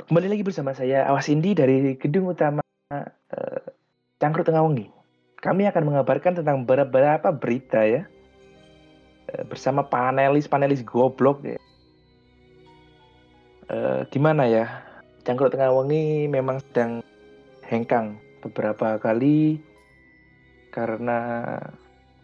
Kembali 0.00 0.32
lagi 0.32 0.40
bersama 0.40 0.72
saya 0.72 1.04
Awas 1.12 1.28
Indi 1.28 1.52
dari 1.52 1.92
gedung 2.00 2.32
utama 2.32 2.64
uh, 2.88 3.60
Cangkruk 4.16 4.48
Tengah 4.48 4.64
Wengi. 4.64 4.88
Kami 5.44 5.68
akan 5.68 5.92
mengabarkan 5.92 6.40
tentang 6.40 6.64
beberapa 6.64 7.28
berita 7.28 7.84
ya 7.84 8.08
uh, 9.28 9.44
bersama 9.44 9.84
panelis-panelis 9.84 10.80
goblok 10.88 11.44
ya. 11.44 11.60
Uh, 13.68 14.08
gimana 14.08 14.48
ya? 14.48 14.80
Cangkruk 15.28 15.52
Tengah 15.52 15.68
Wengi 15.68 16.32
memang 16.32 16.64
sedang 16.64 17.04
hengkang 17.68 18.16
beberapa 18.40 18.96
kali 18.96 19.60
karena 20.72 21.44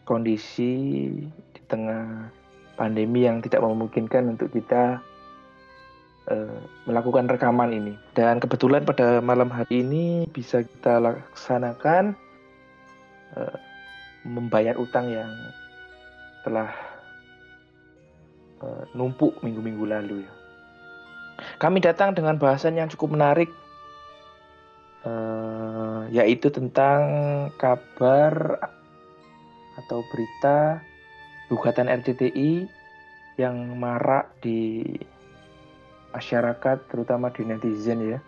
kondisi 0.09 1.13
di 1.53 1.61
tengah 1.69 2.33
pandemi 2.81 3.29
yang 3.29 3.45
tidak 3.45 3.61
memungkinkan 3.61 4.33
untuk 4.33 4.49
kita 4.49 5.05
uh, 6.31 6.59
melakukan 6.87 7.27
rekaman 7.31 7.75
ini. 7.75 7.95
Dan 8.15 8.39
kebetulan 8.43 8.87
pada 8.87 9.19
malam 9.23 9.51
hari 9.51 9.83
ini 9.83 10.27
bisa 10.31 10.63
kita 10.63 10.99
laksanakan 11.03 12.15
uh, 13.35 13.57
membayar 14.27 14.75
utang 14.79 15.11
yang 15.11 15.31
telah 16.43 16.71
uh, 18.63 18.85
numpuk 18.95 19.39
minggu-minggu 19.43 19.87
lalu 19.87 20.27
ya. 20.27 20.33
Kami 21.61 21.85
datang 21.85 22.17
dengan 22.17 22.41
bahasan 22.41 22.81
yang 22.81 22.89
cukup 22.89 23.13
menarik 23.13 23.53
uh, 25.05 26.09
yaitu 26.09 26.49
tentang 26.49 27.03
kabar 27.61 28.57
atau 29.77 30.01
berita 30.09 30.81
gugatan 31.53 31.93
RCTI 31.93 32.67
yang 33.37 33.77
marak 33.77 34.33
di 34.41 34.97
masyarakat 36.17 36.89
terutama 36.89 37.29
di 37.31 37.45
netizen 37.45 38.01
ya. 38.01 38.19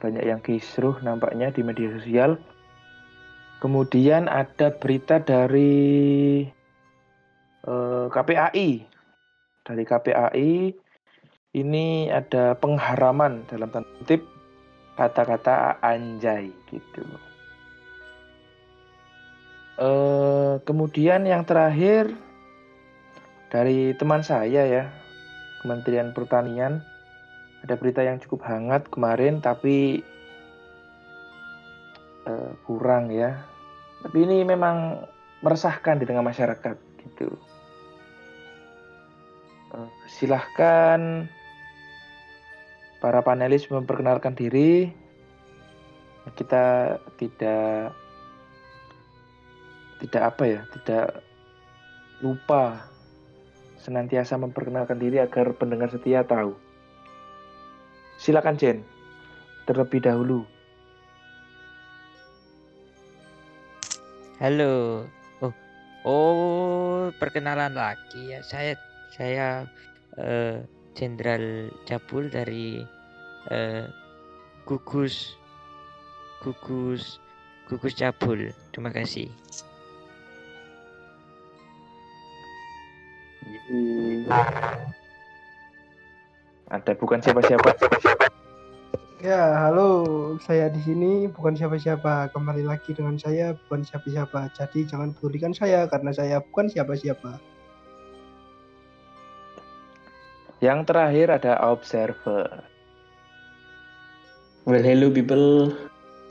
Banyak 0.00 0.24
yang 0.24 0.40
kisruh 0.40 0.96
nampaknya 1.04 1.52
di 1.52 1.60
media 1.60 1.92
sosial. 1.92 2.40
Kemudian 3.60 4.28
ada 4.28 4.72
berita 4.76 5.20
dari 5.20 6.44
eh, 7.64 8.06
KPAI 8.12 8.94
dari 9.64 9.82
KPAI 9.82 10.52
ini 11.56 12.12
ada 12.12 12.52
pengharaman 12.60 13.48
dalam 13.48 13.72
tanda 13.72 13.88
kutip 13.98 14.20
kata-kata 14.94 15.80
anjay 15.80 16.52
gitu. 16.68 17.02
Uh, 19.74 20.62
kemudian 20.62 21.26
yang 21.26 21.42
terakhir 21.42 22.14
dari 23.50 23.90
teman 23.98 24.22
saya 24.22 24.62
ya, 24.68 24.84
Kementerian 25.64 26.14
Pertanian, 26.14 26.84
ada 27.64 27.80
berita 27.80 28.04
yang 28.04 28.20
cukup 28.20 28.44
hangat 28.44 28.84
kemarin 28.92 29.40
tapi 29.40 30.04
uh, 32.28 32.52
kurang 32.68 33.08
ya. 33.08 33.40
Tapi 34.04 34.20
ini 34.20 34.44
memang 34.44 35.00
meresahkan 35.40 35.96
di 35.96 36.04
tengah 36.04 36.20
masyarakat 36.20 36.76
gitu. 36.76 37.32
Uh, 39.72 39.88
silahkan 40.12 41.24
para 43.00 43.24
panelis 43.24 43.64
memperkenalkan 43.72 44.36
diri. 44.36 44.92
Kita 46.36 46.96
tidak 47.20 47.92
tidak 50.04 50.22
apa 50.24 50.42
ya, 50.44 50.60
tidak 50.72 51.20
lupa 52.20 52.92
senantiasa 53.80 54.40
memperkenalkan 54.40 54.96
diri 54.96 55.20
agar 55.20 55.52
pendengar 55.56 55.92
setia 55.92 56.24
tahu. 56.24 56.63
Silakan 58.18 58.56
Jen, 58.56 58.80
terlebih 59.68 60.00
dahulu. 60.00 60.46
Halo. 64.42 65.06
Oh, 65.40 65.54
oh 66.04 67.08
perkenalan 67.16 67.78
lagi 67.78 68.34
ya. 68.34 68.42
Saya 68.42 68.74
saya 69.14 69.64
uh, 70.18 70.58
Jenderal 70.98 71.70
Cabul 71.86 72.30
dari 72.30 72.82
uh, 73.50 73.86
Gugus 74.66 75.38
Gugus 76.42 77.22
Gugus 77.70 77.94
Cabul. 77.94 78.50
Terima 78.74 78.90
kasih. 78.90 79.30
Ada 86.74 86.98
bukan 86.98 87.22
siapa-siapa. 87.22 87.70
Ya, 89.22 89.62
halo. 89.62 90.34
Saya 90.42 90.66
di 90.66 90.82
sini 90.82 91.30
bukan 91.30 91.54
siapa-siapa. 91.54 92.34
Kembali 92.34 92.66
lagi 92.66 92.90
dengan 92.90 93.14
saya 93.14 93.54
bukan 93.54 93.86
siapa-siapa. 93.86 94.50
Jadi 94.58 94.90
jangan 94.90 95.14
pedulikan 95.14 95.54
saya 95.54 95.86
karena 95.86 96.10
saya 96.10 96.42
bukan 96.42 96.66
siapa-siapa. 96.66 97.38
Yang 100.58 100.78
terakhir 100.90 101.26
ada 101.30 101.62
observer. 101.62 102.66
Well, 104.66 104.82
hello 104.82 105.14
people. 105.14 105.70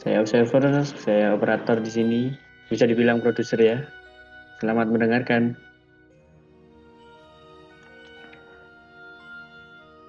Saya 0.03 0.19
observer, 0.19 0.59
saya 0.83 1.31
operator 1.31 1.79
di 1.79 1.87
sini. 1.87 2.21
Bisa 2.67 2.83
dibilang 2.83 3.23
produser 3.23 3.63
ya. 3.63 3.77
Selamat 4.59 4.91
mendengarkan. 4.91 5.55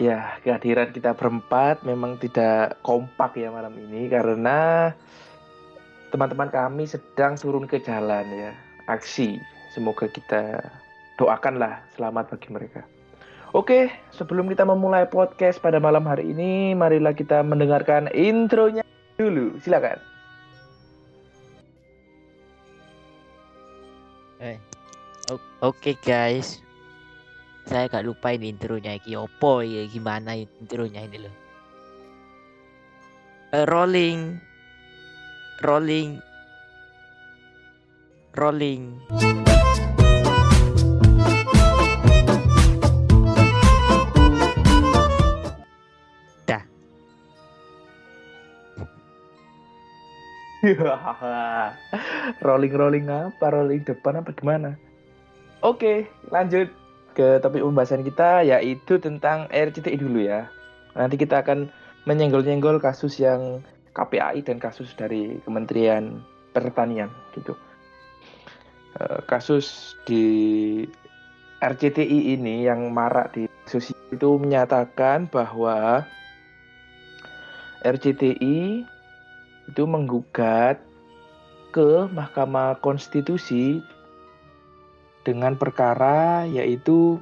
Ya, 0.05 0.37
kehadiran 0.45 0.93
kita 0.93 1.17
berempat 1.17 1.81
memang 1.81 2.21
tidak 2.21 2.77
kompak 2.85 3.41
ya 3.41 3.49
malam 3.49 3.73
ini 3.89 4.05
karena 4.13 4.93
teman-teman 6.13 6.53
kami 6.53 6.85
sedang 6.85 7.41
turun 7.41 7.65
ke 7.65 7.81
jalan 7.81 8.29
ya, 8.29 8.53
aksi. 8.85 9.41
Semoga 9.73 10.05
kita 10.13 10.61
doakanlah 11.17 11.81
selamat 11.97 12.37
bagi 12.37 12.53
mereka. 12.53 12.85
Oke, 13.57 13.89
sebelum 14.13 14.45
kita 14.53 14.69
memulai 14.69 15.09
podcast 15.09 15.57
pada 15.57 15.81
malam 15.81 16.05
hari 16.05 16.37
ini, 16.37 16.77
marilah 16.77 17.17
kita 17.17 17.41
mendengarkan 17.41 18.13
intronya 18.13 18.85
dulu. 19.17 19.57
Silakan. 19.65 19.97
Eh, 24.45 24.61
Oke 25.33 25.41
okay 25.65 25.97
guys, 26.05 26.61
saya 27.65 27.89
gak 27.89 28.05
lupa 28.05 28.37
ini 28.37 28.53
intronya. 28.53 28.97
Iki 29.01 29.17
opo 29.17 29.65
ya 29.65 29.89
gimana 29.89 30.37
intronya 30.37 31.01
ini 31.09 31.19
loh. 31.25 31.35
Uh, 33.57 33.65
rolling. 33.65 34.37
Rolling. 35.65 36.21
Rolling. 38.37 38.83
Dah. 46.45 46.63
Rolling 52.45 52.75
rolling 52.75 53.07
apa? 53.09 53.47
Rolling 53.49 53.87
depan 53.89 54.21
apa 54.21 54.35
gimana? 54.37 54.77
Oke 55.65 56.13
lanjut 56.29 56.84
ke 57.15 57.39
topik 57.39 57.63
pembahasan 57.63 58.03
kita 58.03 58.43
yaitu 58.43 58.99
tentang 58.99 59.47
RCTI 59.49 59.97
dulu 59.97 60.27
ya. 60.27 60.51
Nanti 60.99 61.15
kita 61.15 61.47
akan 61.47 61.71
menyenggol-nyenggol 62.05 62.83
kasus 62.83 63.17
yang 63.23 63.63
KPAI 63.95 64.43
dan 64.43 64.59
kasus 64.59 64.91
dari 64.99 65.39
Kementerian 65.47 66.21
Pertanian 66.51 67.09
gitu. 67.39 67.55
Eh, 68.99 69.21
kasus 69.27 69.99
di 70.07 70.27
RCTI 71.59 72.39
ini 72.39 72.67
yang 72.67 72.93
marak 72.93 73.35
di 73.35 73.49
sosial 73.65 73.99
itu 74.13 74.37
menyatakan 74.37 75.27
bahwa 75.31 76.05
RCTI 77.83 78.85
itu 79.65 79.83
menggugat 79.89 80.79
ke 81.75 82.07
Mahkamah 82.13 82.79
Konstitusi 82.79 83.83
dengan 85.25 85.57
perkara 85.57 86.45
yaitu 86.45 87.19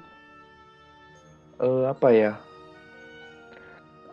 uh, 1.63 1.89
apa 1.89 2.09
ya 2.11 2.33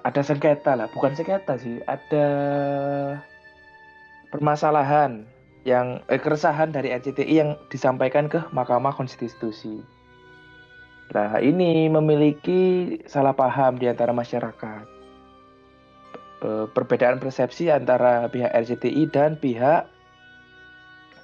ada 0.05 0.21
sengketa 0.23 0.79
lah 0.79 0.87
bukan 0.93 1.17
sengketa 1.17 1.59
sih 1.59 1.83
ada 1.89 2.27
permasalahan 4.29 5.25
yang 5.67 5.99
eh, 6.07 6.21
keresahan 6.21 6.71
dari 6.71 6.93
RCTI 6.95 7.33
yang 7.35 7.59
disampaikan 7.67 8.31
ke 8.31 8.39
Mahkamah 8.55 8.95
Konstitusi. 8.95 9.83
Nah 11.11 11.41
ini 11.41 11.89
memiliki 11.89 12.95
salah 13.09 13.35
paham 13.35 13.75
di 13.75 13.89
antara 13.89 14.15
masyarakat. 14.15 14.85
Eh, 16.39 16.65
perbedaan 16.71 17.19
persepsi 17.19 17.67
antara 17.67 18.31
pihak 18.31 18.53
RCTI 18.55 19.03
dan 19.11 19.35
pihak 19.35 19.89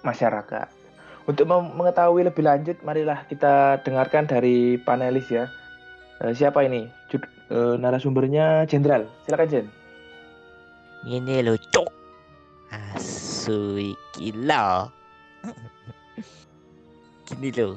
masyarakat. 0.03 0.84
Untuk 1.25 1.49
mengetahui 1.49 2.21
lebih 2.29 2.45
lanjut, 2.45 2.77
marilah 2.85 3.25
kita 3.25 3.81
dengarkan 3.81 4.29
dari 4.29 4.77
panelis 4.77 5.25
ya. 5.29 5.49
Uh, 6.21 6.31
siapa 6.31 6.61
ini? 6.61 6.85
Jud, 7.09 7.25
uh, 7.49 7.75
narasumbernya 7.81 8.69
Jenderal. 8.69 9.09
Silakan 9.25 9.49
Jen. 9.49 9.67
Ini 11.05 11.41
lo 11.41 11.57
cok. 11.57 11.89
Asu 12.69 13.77
iki 13.81 14.33
lo. 14.37 14.93
Gini 17.29 17.49
loh. 17.57 17.73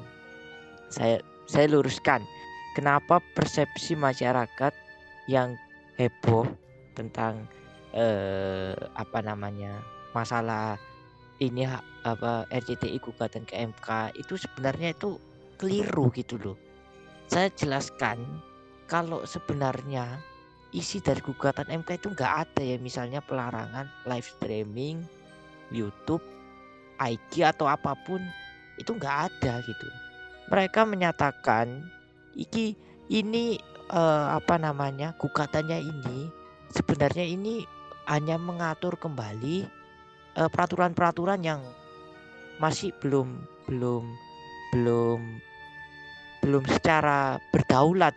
Saya 0.93 1.25
saya 1.49 1.73
luruskan. 1.73 2.21
Kenapa 2.77 3.19
persepsi 3.35 3.97
masyarakat 3.97 4.71
yang 5.27 5.57
heboh 5.97 6.47
tentang 6.95 7.49
eh 7.97 8.77
apa 8.95 9.19
namanya? 9.25 9.73
masalah 10.17 10.81
ini 11.39 11.69
apa 12.15 12.49
RCTI 12.49 12.97
gugatan 13.03 13.45
ke 13.45 13.59
MK 13.59 14.17
itu 14.17 14.39
sebenarnya 14.39 14.95
itu 14.95 15.19
keliru 15.59 16.09
gitu 16.15 16.39
loh. 16.41 16.57
Saya 17.29 17.53
jelaskan 17.53 18.23
kalau 18.89 19.27
sebenarnya 19.29 20.17
isi 20.73 21.01
dari 21.01 21.21
gugatan 21.21 21.69
MK 21.69 22.01
itu 22.01 22.09
nggak 22.13 22.35
ada 22.49 22.63
ya 22.65 22.77
misalnya 22.81 23.21
pelarangan 23.21 23.89
live 24.09 24.29
streaming 24.29 25.05
YouTube, 25.69 26.25
IG 26.97 27.45
atau 27.45 27.69
apa 27.69 27.93
pun 28.05 28.21
itu 28.81 28.97
nggak 28.97 29.17
ada 29.29 29.61
gitu. 29.65 29.89
Mereka 30.49 30.89
menyatakan 30.89 31.85
iki 32.37 32.73
ini 33.13 33.61
eh, 33.93 34.27
apa 34.33 34.57
namanya 34.57 35.13
gugatannya 35.17 35.81
ini 35.81 36.29
sebenarnya 36.73 37.25
ini 37.25 37.65
hanya 38.09 38.41
mengatur 38.41 38.97
kembali 38.97 39.69
eh, 40.37 40.49
peraturan-peraturan 40.49 41.41
yang 41.45 41.61
masih 42.59 42.91
belum 42.99 43.39
belum 43.71 44.05
belum 44.75 45.21
belum 46.43 46.63
secara 46.71 47.39
berdaulat 47.51 48.15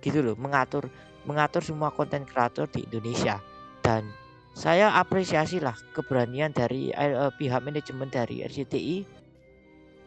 gitu 0.00 0.24
loh 0.24 0.36
mengatur 0.36 0.88
mengatur 1.28 1.60
semua 1.60 1.92
konten 1.92 2.24
kreator 2.24 2.68
di 2.68 2.84
Indonesia. 2.88 3.40
Dan 3.84 4.08
saya 4.56 4.96
apresiasi 4.96 5.60
lah 5.60 5.76
keberanian 5.92 6.52
dari 6.52 6.92
eh, 6.92 7.32
pihak 7.36 7.60
manajemen 7.64 8.08
dari 8.08 8.44
RCTI 8.44 9.04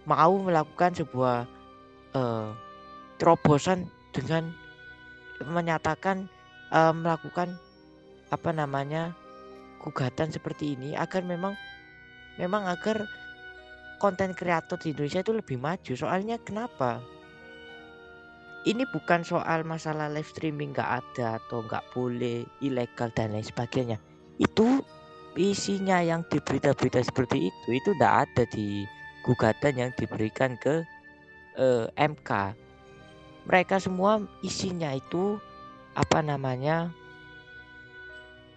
mau 0.09 0.33
melakukan 0.41 0.93
sebuah 0.97 1.37
eh, 2.13 2.49
terobosan 3.21 3.89
dengan 4.13 4.53
menyatakan 5.45 6.29
eh, 6.73 6.93
melakukan 6.93 7.57
apa 8.33 8.49
namanya 8.49 9.13
gugatan 9.77 10.33
seperti 10.33 10.73
ini 10.73 10.97
agar 10.97 11.21
memang 11.21 11.53
memang 12.41 12.65
agar 12.65 13.05
konten 14.03 14.35
kreator 14.35 14.75
di 14.75 14.91
Indonesia 14.91 15.23
itu 15.23 15.31
lebih 15.31 15.55
maju. 15.55 15.94
Soalnya 15.95 16.35
kenapa? 16.44 17.00
Ini 18.67 18.83
bukan 18.91 19.23
soal 19.23 19.63
masalah 19.63 20.11
live 20.11 20.27
streaming 20.27 20.75
nggak 20.75 20.91
ada 21.03 21.39
atau 21.39 21.63
nggak 21.63 21.83
boleh 21.95 22.44
ilegal 22.59 23.07
dan 23.15 23.31
lain 23.31 23.47
sebagainya. 23.47 23.95
Itu 24.39 24.83
isinya 25.38 25.97
yang 26.03 26.21
di 26.29 26.38
berita-berita 26.38 27.01
seperti 27.01 27.50
itu 27.50 27.67
itu 27.73 27.89
tidak 27.97 28.29
ada 28.29 28.44
di 28.53 28.85
gugatan 29.25 29.73
yang 29.81 29.91
diberikan 29.97 30.53
ke 30.61 30.85
eh, 31.57 31.85
MK 31.97 32.53
mereka 33.49 33.81
semua 33.81 34.21
isinya 34.45 34.94
itu 34.94 35.41
apa 35.97 36.21
namanya 36.21 36.94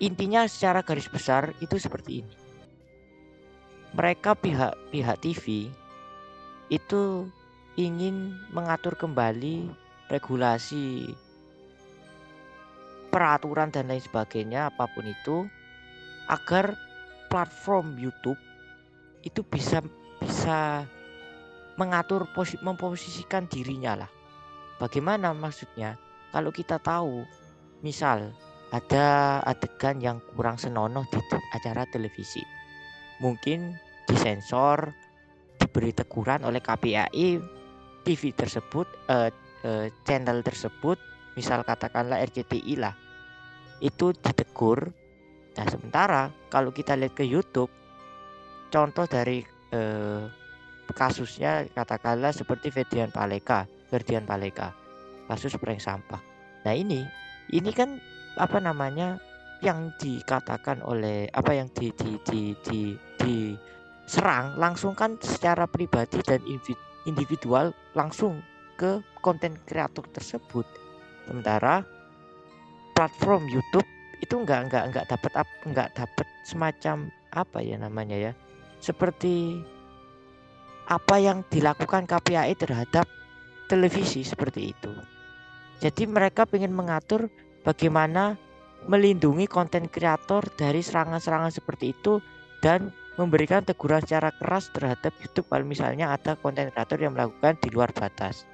intinya 0.04 0.44
secara 0.44 0.84
garis 0.84 1.08
besar 1.08 1.56
itu 1.64 1.80
seperti 1.80 2.20
ini 2.24 2.45
mereka 3.96 4.36
pihak 4.36 4.76
pihak 4.92 5.16
TV 5.24 5.72
itu 6.68 7.24
ingin 7.80 8.36
mengatur 8.52 8.92
kembali 8.92 9.72
regulasi 10.12 11.16
peraturan 13.08 13.72
dan 13.72 13.88
lain 13.88 14.04
sebagainya 14.04 14.68
apa 14.68 14.84
pun 14.92 15.08
itu 15.08 15.48
agar 16.28 16.76
platform 17.32 17.96
YouTube 17.96 18.38
itu 19.24 19.40
bisa 19.48 19.80
bisa 20.20 20.84
mengatur 21.80 22.28
posi, 22.36 22.60
memposisikan 22.60 23.48
dirinya 23.48 24.04
lah. 24.04 24.10
Bagaimana 24.76 25.32
maksudnya? 25.32 25.96
Kalau 26.32 26.52
kita 26.52 26.76
tahu, 26.80 27.24
misal 27.80 28.32
ada 28.72 29.40
adegan 29.44 30.00
yang 30.00 30.18
kurang 30.36 30.60
senonoh 30.60 31.04
di 31.08 31.20
acara 31.56 31.88
televisi, 31.88 32.44
mungkin 33.20 33.76
disensor, 34.06 34.94
diberi 35.58 35.92
teguran 35.92 36.46
oleh 36.46 36.62
KPAI, 36.62 37.28
TV 38.06 38.22
tersebut, 38.32 38.86
eh, 39.10 39.30
eh, 39.66 39.86
channel 40.06 40.40
tersebut, 40.46 40.96
misal 41.34 41.66
katakanlah 41.66 42.22
RCTI 42.22 42.74
lah, 42.78 42.94
itu 43.82 44.14
ditegur. 44.14 44.94
Nah 45.56 45.66
sementara 45.66 46.30
kalau 46.48 46.70
kita 46.70 46.94
lihat 46.94 47.18
ke 47.18 47.26
YouTube, 47.26 47.70
contoh 48.70 49.04
dari 49.10 49.42
eh, 49.74 50.22
kasusnya 50.94 51.66
katakanlah 51.74 52.30
seperti 52.30 52.70
Ferdian 52.70 53.10
Paleka, 53.10 53.66
Ferdian 53.90 54.22
Paleka, 54.22 54.70
kasus 55.26 55.58
prank 55.58 55.82
sampah. 55.82 56.22
Nah 56.62 56.74
ini, 56.74 57.02
ini 57.50 57.70
kan 57.74 57.98
apa 58.38 58.62
namanya 58.62 59.18
yang 59.64 59.90
dikatakan 59.96 60.84
oleh 60.84 61.26
apa 61.32 61.56
yang 61.56 61.68
di 61.72 61.88
di 61.96 62.20
di 62.22 62.40
di, 62.62 63.34
diserang 64.06 64.54
langsung 64.54 64.94
kan 64.94 65.18
secara 65.18 65.66
pribadi 65.66 66.22
dan 66.22 66.38
individual 67.04 67.74
langsung 67.98 68.38
ke 68.78 69.02
konten 69.18 69.58
kreator 69.66 70.06
tersebut. 70.14 70.64
Sementara 71.26 71.82
platform 72.94 73.50
YouTube 73.50 73.84
itu 74.22 74.32
nggak 74.32 74.70
nggak 74.70 74.84
nggak 74.94 75.06
dapat 75.10 75.32
ap- 75.34 75.62
nggak 75.66 75.90
dapat 75.98 76.26
semacam 76.46 77.10
apa 77.34 77.58
ya 77.60 77.76
namanya 77.76 78.16
ya 78.16 78.32
seperti 78.80 79.60
apa 80.86 81.18
yang 81.18 81.42
dilakukan 81.50 82.06
KPAI 82.06 82.54
terhadap 82.54 83.10
televisi 83.66 84.22
seperti 84.22 84.70
itu. 84.70 84.94
Jadi 85.82 86.06
mereka 86.06 86.46
ingin 86.54 86.70
mengatur 86.72 87.26
bagaimana 87.66 88.38
melindungi 88.86 89.50
konten 89.50 89.90
kreator 89.90 90.46
dari 90.54 90.78
serangan-serangan 90.78 91.50
seperti 91.50 91.90
itu 91.90 92.22
dan 92.60 92.92
memberikan 93.16 93.64
teguran 93.64 94.04
secara 94.04 94.28
keras 94.36 94.68
terhadap 94.72 95.12
YouTube 95.20 95.48
kalau 95.48 95.64
misalnya 95.64 96.12
ada 96.12 96.36
konten 96.36 96.68
kreator 96.68 97.00
yang 97.00 97.16
melakukan 97.16 97.56
di 97.64 97.68
luar 97.72 97.88
batas. 97.96 98.44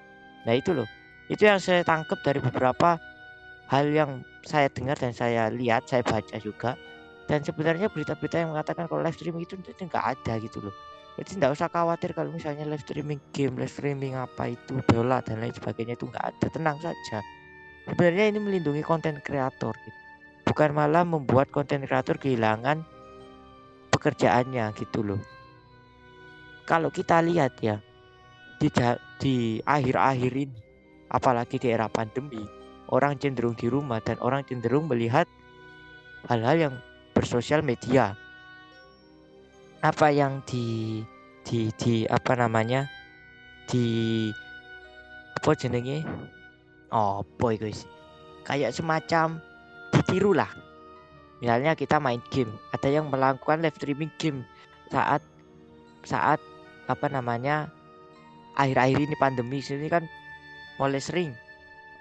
Nah 0.46 0.54
itu 0.54 0.70
loh, 0.70 0.87
itu 1.26 1.46
yang 1.46 1.58
saya 1.58 1.82
tangkap 1.82 2.19
dari 2.22 2.38
beberapa 2.38 2.99
hal 3.70 3.90
yang 3.90 4.22
saya 4.46 4.70
dengar 4.70 4.99
dan 4.99 5.10
saya 5.14 5.50
lihat, 5.50 5.87
saya 5.90 6.06
baca 6.06 6.38
juga. 6.38 6.78
Dan 7.26 7.43
sebenarnya 7.46 7.91
berita-berita 7.91 8.43
yang 8.43 8.50
mengatakan 8.55 8.91
kalau 8.91 9.03
live 9.03 9.15
streaming 9.15 9.46
itu 9.46 9.55
itu 9.58 9.82
nggak 9.86 10.06
ada 10.19 10.38
gitu 10.43 10.58
loh. 10.62 10.74
Jadi 11.12 11.38
tidak 11.38 11.55
usah 11.55 11.69
khawatir 11.69 12.17
kalau 12.17 12.32
misalnya 12.32 12.65
live 12.65 12.82
streaming 12.82 13.20
game, 13.36 13.55
live 13.60 13.70
streaming 13.70 14.17
apa 14.17 14.56
itu 14.56 14.81
bola 14.88 15.20
dan 15.20 15.44
lain 15.44 15.53
sebagainya 15.53 15.94
itu 15.94 16.08
nggak 16.08 16.24
ada, 16.24 16.46
tenang 16.48 16.76
saja. 16.81 17.19
Sebenarnya 17.88 18.31
ini 18.32 18.38
melindungi 18.38 18.82
konten 18.86 19.19
kreator, 19.20 19.74
gitu. 19.74 19.98
bukan 20.46 20.70
malah 20.70 21.03
membuat 21.03 21.50
konten 21.50 21.82
kreator 21.82 22.15
kehilangan 22.17 22.86
pekerjaannya 24.02 24.74
gitu 24.74 25.06
loh. 25.06 25.22
Kalau 26.66 26.90
kita 26.90 27.22
lihat 27.22 27.54
ya 27.62 27.78
di 28.58 28.66
di 29.22 29.62
akhir-akhir 29.62 30.32
ini, 30.34 30.58
apalagi 31.06 31.62
di 31.62 31.70
era 31.70 31.86
pandemi, 31.86 32.42
orang 32.90 33.14
cenderung 33.22 33.54
di 33.54 33.70
rumah 33.70 34.02
dan 34.02 34.18
orang 34.18 34.42
cenderung 34.42 34.90
melihat 34.90 35.30
hal-hal 36.26 36.58
yang 36.58 36.74
bersosial 37.14 37.62
media. 37.62 38.18
Apa 39.86 40.10
yang 40.10 40.42
di 40.50 40.98
di 41.46 41.70
di 41.78 42.02
apa 42.10 42.34
namanya? 42.34 42.90
di 43.70 44.28
apa 45.38 45.54
jenenge? 45.54 46.02
Oh, 46.90 47.22
boy 47.38 47.54
guys. 47.54 47.86
Kayak 48.42 48.74
semacam 48.74 49.38
ditiru 49.94 50.34
lah. 50.34 50.61
Misalnya 51.43 51.75
kita 51.75 51.99
main 51.99 52.22
game, 52.31 52.55
ada 52.70 52.87
yang 52.87 53.11
melakukan 53.11 53.67
live 53.67 53.75
streaming 53.75 54.15
game 54.15 54.46
saat 54.94 55.20
saat 56.06 56.39
apa 56.87 57.11
namanya? 57.11 57.67
akhir-akhir 58.53 59.08
ini 59.08 59.17
pandemi 59.17 59.65
sini 59.65 59.89
kan 59.89 60.05
mulai 60.77 61.01
sering 61.01 61.32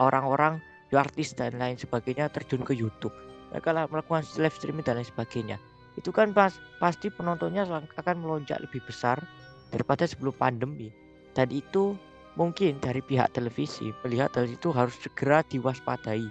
orang-orang 0.03 0.59
artis 0.91 1.31
dan 1.31 1.55
lain 1.55 1.79
sebagainya 1.79 2.27
terjun 2.27 2.67
ke 2.67 2.75
YouTube. 2.75 3.15
Mereka 3.55 3.71
melakukan 3.87 4.27
live 4.35 4.55
streaming 4.59 4.83
dan 4.83 4.99
lain 4.99 5.07
sebagainya. 5.07 5.57
Itu 5.95 6.11
kan 6.11 6.35
pas, 6.35 6.55
pasti 6.79 7.07
penontonnya 7.07 7.63
akan 7.67 8.15
melonjak 8.19 8.59
lebih 8.59 8.83
besar 8.83 9.23
daripada 9.71 10.03
sebelum 10.03 10.35
pandemi. 10.35 10.91
Dan 11.31 11.47
itu 11.51 11.95
mungkin 12.35 12.79
dari 12.83 12.99
pihak 12.99 13.31
televisi 13.31 13.95
melihat 14.03 14.35
hal 14.35 14.47
itu 14.51 14.71
harus 14.75 14.95
segera 14.99 15.43
diwaspadai. 15.47 16.27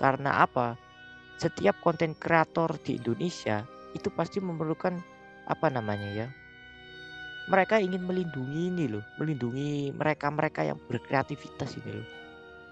Karena 0.00 0.44
apa? 0.44 0.76
Setiap 1.40 1.80
konten 1.80 2.12
kreator 2.12 2.76
di 2.84 3.00
Indonesia 3.00 3.64
itu 3.96 4.12
pasti 4.12 4.44
memerlukan 4.44 5.00
apa 5.48 5.72
namanya 5.72 6.08
ya? 6.12 6.28
Mereka 7.48 7.80
ingin 7.80 8.04
melindungi 8.04 8.68
ini 8.68 8.84
loh, 8.92 9.00
melindungi 9.16 9.88
mereka-mereka 9.96 10.68
yang 10.68 10.76
berkreativitas 10.84 11.80
ini 11.80 11.96
loh. 11.96 12.08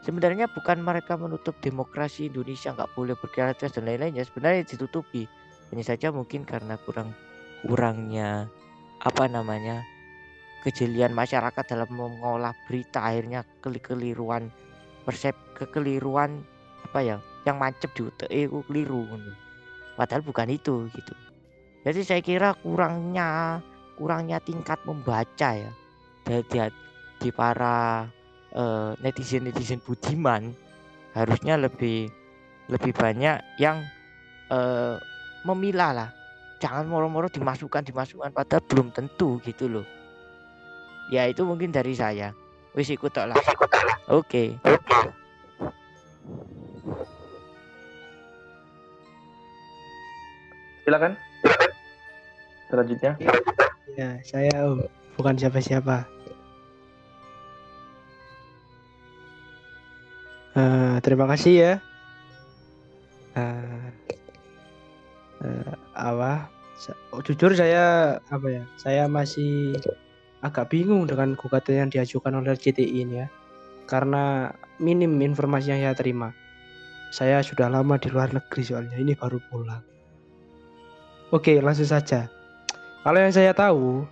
Sebenarnya 0.05 0.53
bukan 0.53 0.85
mereka 0.85 1.17
menutup 1.17 1.57
demokrasi 1.65 2.29
Indonesia 2.29 2.77
nggak 2.77 2.93
boleh 2.93 3.17
berkreativitas 3.17 3.81
dan 3.81 3.89
lain-lainnya. 3.89 4.29
Sebenarnya 4.29 4.69
ditutupi 4.69 5.25
hanya 5.73 5.85
saja 5.89 6.13
mungkin 6.13 6.45
karena 6.45 6.77
kurang 6.85 7.17
kurangnya 7.65 8.53
apa 9.01 9.25
namanya 9.33 9.81
kejelian 10.63 11.17
masyarakat 11.17 11.65
dalam 11.65 11.89
mengolah 11.89 12.53
berita 12.69 13.01
akhirnya 13.01 13.49
keliruan 13.63 14.53
persep 15.09 15.35
kekeliruan 15.57 16.45
apa 16.85 17.01
ya 17.01 17.17
yang 17.47 17.57
mancep 17.61 17.91
di 17.95 18.03
utek 18.07 18.31
itu 18.31 18.59
keliru 18.67 19.07
padahal 19.99 20.23
bukan 20.23 20.51
itu 20.55 20.87
gitu. 20.95 21.15
Jadi 21.83 22.01
saya 22.07 22.21
kira 22.23 22.55
kurangnya 22.63 23.59
kurangnya 23.99 24.39
tingkat 24.39 24.79
membaca 24.87 25.51
ya 25.59 25.71
dari 26.23 26.71
di 27.19 27.31
para 27.35 28.07
uh, 28.55 28.95
netizen 29.03 29.51
netizen 29.51 29.83
budiman 29.83 30.55
harusnya 31.19 31.59
lebih 31.59 32.07
lebih 32.71 32.95
banyak 32.95 33.43
yang 33.59 33.83
uh, 34.55 35.01
memilah 35.43 35.91
lah. 35.91 36.11
Jangan 36.59 36.91
moro-moro 36.91 37.31
dimasukkan 37.31 37.87
dimasukkan 37.87 38.35
padahal 38.35 38.63
belum 38.67 38.91
tentu 38.95 39.39
gitu 39.43 39.67
loh. 39.71 39.87
Ya 41.11 41.27
itu 41.27 41.43
mungkin 41.47 41.71
dari 41.75 41.95
saya. 41.95 42.35
Wis 42.77 42.91
ikut 42.93 43.15
lah. 43.17 43.35
Oke. 44.11 44.55
Okay. 44.59 45.19
Silakan. 50.89 51.13
Selanjutnya. 52.73 53.13
Ya 53.93 54.17
saya 54.25 54.73
bukan 55.21 55.37
siapa-siapa. 55.37 56.09
Uh, 60.57 60.97
terima 61.05 61.29
kasih 61.29 61.55
ya. 61.61 61.73
Uh, 63.37 63.93
uh, 65.45 65.73
apa? 65.93 66.49
Oh, 67.13 67.21
jujur 67.21 67.53
saya 67.53 68.17
apa 68.33 68.49
ya? 68.49 68.65
Saya 68.81 69.05
masih 69.13 69.77
agak 70.41 70.73
bingung 70.73 71.05
dengan 71.05 71.37
gugatan 71.37 71.85
yang 71.85 71.91
diajukan 71.93 72.33
oleh 72.33 72.57
CTI 72.57 73.05
ini 73.05 73.15
ya. 73.23 73.29
Karena 73.85 74.49
minim 74.81 75.21
informasi 75.21 75.75
yang 75.77 75.85
saya 75.85 75.97
terima. 75.99 76.33
Saya 77.13 77.41
sudah 77.45 77.69
lama 77.73 77.97
di 78.01 78.09
luar 78.13 78.33
negeri 78.33 78.63
soalnya 78.65 79.01
ini 79.01 79.17
baru 79.17 79.41
pulang 79.49 79.98
oke 81.33 81.61
langsung 81.61 81.89
saja 81.89 82.29
kalau 83.09 83.25
yang 83.25 83.33
saya 83.33 83.57
tahu, 83.57 84.05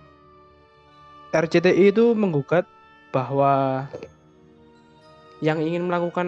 RCTI 1.29 1.93
itu 1.93 2.17
menggugat 2.17 2.65
bahwa 3.13 3.85
yang 5.43 5.61
ingin 5.61 5.85
melakukan 5.85 6.27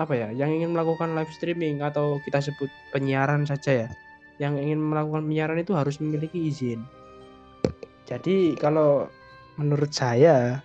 apa 0.00 0.16
ya, 0.16 0.28
yang 0.32 0.48
ingin 0.48 0.72
melakukan 0.72 1.12
live 1.12 1.28
streaming 1.34 1.84
atau 1.84 2.16
kita 2.24 2.40
sebut 2.40 2.72
penyiaran 2.94 3.44
saja 3.44 3.84
ya, 3.84 3.88
yang 4.40 4.56
ingin 4.56 4.80
melakukan 4.80 5.28
penyiaran 5.28 5.60
itu 5.60 5.76
harus 5.76 6.00
memiliki 6.00 6.48
izin. 6.48 6.80
Jadi 8.08 8.56
kalau 8.56 9.10
menurut 9.60 9.92
saya 9.92 10.64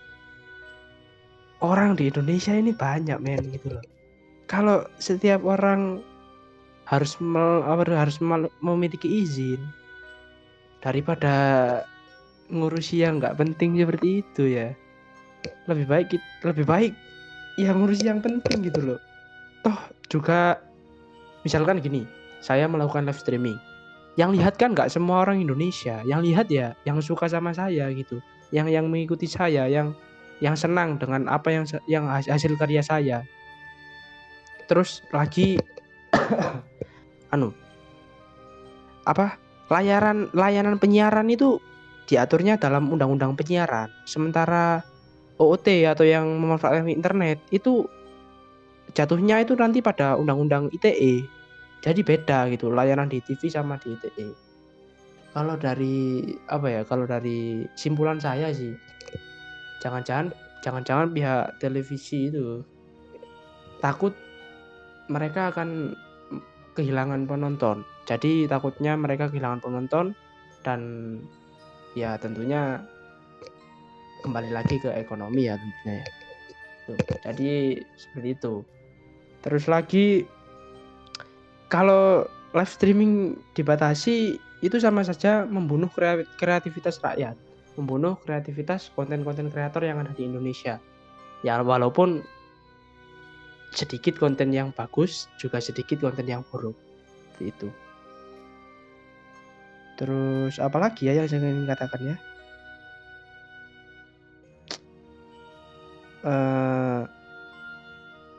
orang 1.59 1.99
di 1.99 2.07
Indonesia 2.07 2.55
ini 2.55 2.71
banyak 2.71 3.19
men 3.19 3.43
gitu 3.49 3.75
loh. 3.75 3.83
Kalau 4.47 4.87
setiap 5.03 5.43
orang 5.43 5.99
harus 6.85 7.17
mel, 7.17 7.65
harus 7.65 8.21
memiliki 8.61 9.09
izin, 9.09 9.61
daripada 10.85 11.33
ngurusi 12.53 13.01
yang 13.01 13.17
nggak 13.17 13.41
penting 13.41 13.73
seperti 13.81 14.21
itu 14.21 14.43
ya. 14.53 14.69
Lebih 15.65 15.85
baik 15.89 16.07
lebih 16.45 16.65
baik 16.65 16.93
yang 17.57 17.81
ngurusi 17.81 18.05
yang 18.05 18.21
penting 18.21 18.61
gitu 18.69 18.93
loh. 18.93 18.99
Toh 19.65 19.77
juga 20.13 20.61
misalkan 21.41 21.81
gini 21.81 22.05
saya 22.45 22.69
melakukan 22.69 23.09
live 23.09 23.17
streaming. 23.17 23.57
Yang 24.15 24.39
lihat 24.39 24.53
kan 24.61 24.77
nggak 24.77 24.93
semua 24.93 25.25
orang 25.25 25.41
Indonesia. 25.41 26.05
Yang 26.05 26.21
lihat 26.29 26.47
ya 26.53 26.67
yang 26.85 27.01
suka 27.01 27.25
sama 27.25 27.49
saya 27.51 27.89
gitu. 27.91 28.21
Yang 28.53 28.77
yang 28.77 28.85
mengikuti 28.87 29.25
saya 29.25 29.65
yang 29.65 29.97
yang 30.43 30.53
senang 30.53 31.01
dengan 31.01 31.25
apa 31.25 31.49
yang 31.49 31.65
yang 31.89 32.05
hasil 32.05 32.53
karya 32.61 32.85
saya. 32.85 33.25
Terus 34.69 35.01
lagi 35.09 35.57
anu 37.33 37.49
apa 39.05 39.37
layanan 39.69 40.29
layanan 40.33 40.77
penyiaran 40.77 41.29
itu 41.29 41.61
diaturnya 42.05 42.55
dalam 42.61 42.89
undang-undang 42.93 43.33
penyiaran. 43.33 43.89
Sementara 44.05 44.85
OOT 45.41 45.89
atau 45.89 46.05
yang 46.05 46.25
memanfaatkan 46.37 46.87
internet 46.87 47.41
itu 47.49 47.89
jatuhnya 48.93 49.41
itu 49.41 49.57
nanti 49.57 49.81
pada 49.81 50.15
undang-undang 50.15 50.69
ITE. 50.71 51.25
Jadi 51.81 52.01
beda 52.01 52.49
gitu 52.49 52.71
layanan 52.73 53.09
di 53.09 53.21
TV 53.21 53.49
sama 53.49 53.77
di 53.81 53.93
ITE. 53.97 54.27
Kalau 55.35 55.59
dari 55.59 56.23
apa 56.47 56.67
ya? 56.71 56.81
Kalau 56.87 57.03
dari 57.03 57.67
simpulan 57.75 58.21
saya 58.21 58.53
sih 58.53 58.73
jangan-jangan 59.83 60.31
jangan-jangan 60.63 61.13
pihak 61.13 61.61
televisi 61.61 62.31
itu 62.31 62.63
takut 63.83 64.15
mereka 65.11 65.53
akan 65.53 65.93
kehilangan 66.75 67.25
penonton 67.25 67.87
jadi 68.05 68.45
takutnya 68.45 68.93
mereka 68.99 69.31
kehilangan 69.31 69.63
penonton 69.63 70.13
dan 70.61 70.81
ya 71.95 72.19
tentunya 72.19 72.83
kembali 74.25 74.49
lagi 74.49 74.81
ke 74.81 74.89
ekonomi 74.93 75.45
ya 75.45 75.55
tentunya 75.61 76.01
ya. 76.01 76.07
Tuh, 76.85 76.97
jadi 77.25 77.81
seperti 77.97 78.29
itu. 78.37 78.53
Terus 79.41 79.65
lagi 79.69 80.25
kalau 81.69 82.25
live 82.53 82.71
streaming 82.73 83.37
dibatasi 83.53 84.37
itu 84.65 84.77
sama 84.81 85.05
saja 85.05 85.45
membunuh 85.45 85.89
kreativitas 86.41 86.97
rakyat, 87.01 87.37
membunuh 87.77 88.17
kreativitas 88.25 88.89
konten-konten 88.93 89.53
kreator 89.53 89.85
yang 89.85 90.01
ada 90.01 90.13
di 90.13 90.25
Indonesia. 90.25 90.81
Ya 91.45 91.61
walaupun 91.61 92.25
sedikit 93.75 94.15
konten 94.15 94.55
yang 94.55 94.71
bagus 94.71 95.27
juga 95.35 95.59
sedikit 95.59 95.99
konten 95.99 96.25
yang 96.25 96.41
buruk. 96.47 96.73
Itu. 97.43 97.67
Terus 99.99 100.59
apalagi 100.59 101.11
ya 101.11 101.19
yang 101.19 101.27
saya 101.27 101.43
ingin 101.43 101.67
katakan 101.67 102.01
ya? 102.03 102.17
Uh, 106.25 107.05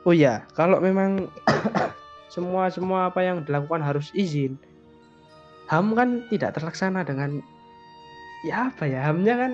oh 0.02 0.16
ya, 0.16 0.42
kalau 0.58 0.82
memang 0.82 1.30
semua 2.34 2.66
semua 2.72 3.12
apa 3.12 3.22
yang 3.22 3.46
dilakukan 3.46 3.78
harus 3.84 4.10
izin, 4.16 4.58
ham 5.70 5.94
kan 5.94 6.26
tidak 6.32 6.58
terlaksana 6.58 7.06
dengan 7.06 7.38
ya 8.42 8.74
apa 8.74 8.90
ya 8.90 9.06
hamnya 9.06 9.38
kan 9.38 9.52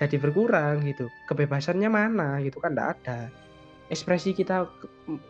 jadi 0.00 0.16
berkurang 0.18 0.84
gitu. 0.84 1.06
Kebebasannya 1.30 1.88
mana 1.88 2.42
gitu 2.42 2.58
kan 2.58 2.74
tidak 2.74 2.98
ada. 2.98 3.18
Ekspresi 3.88 4.36
kita 4.36 4.68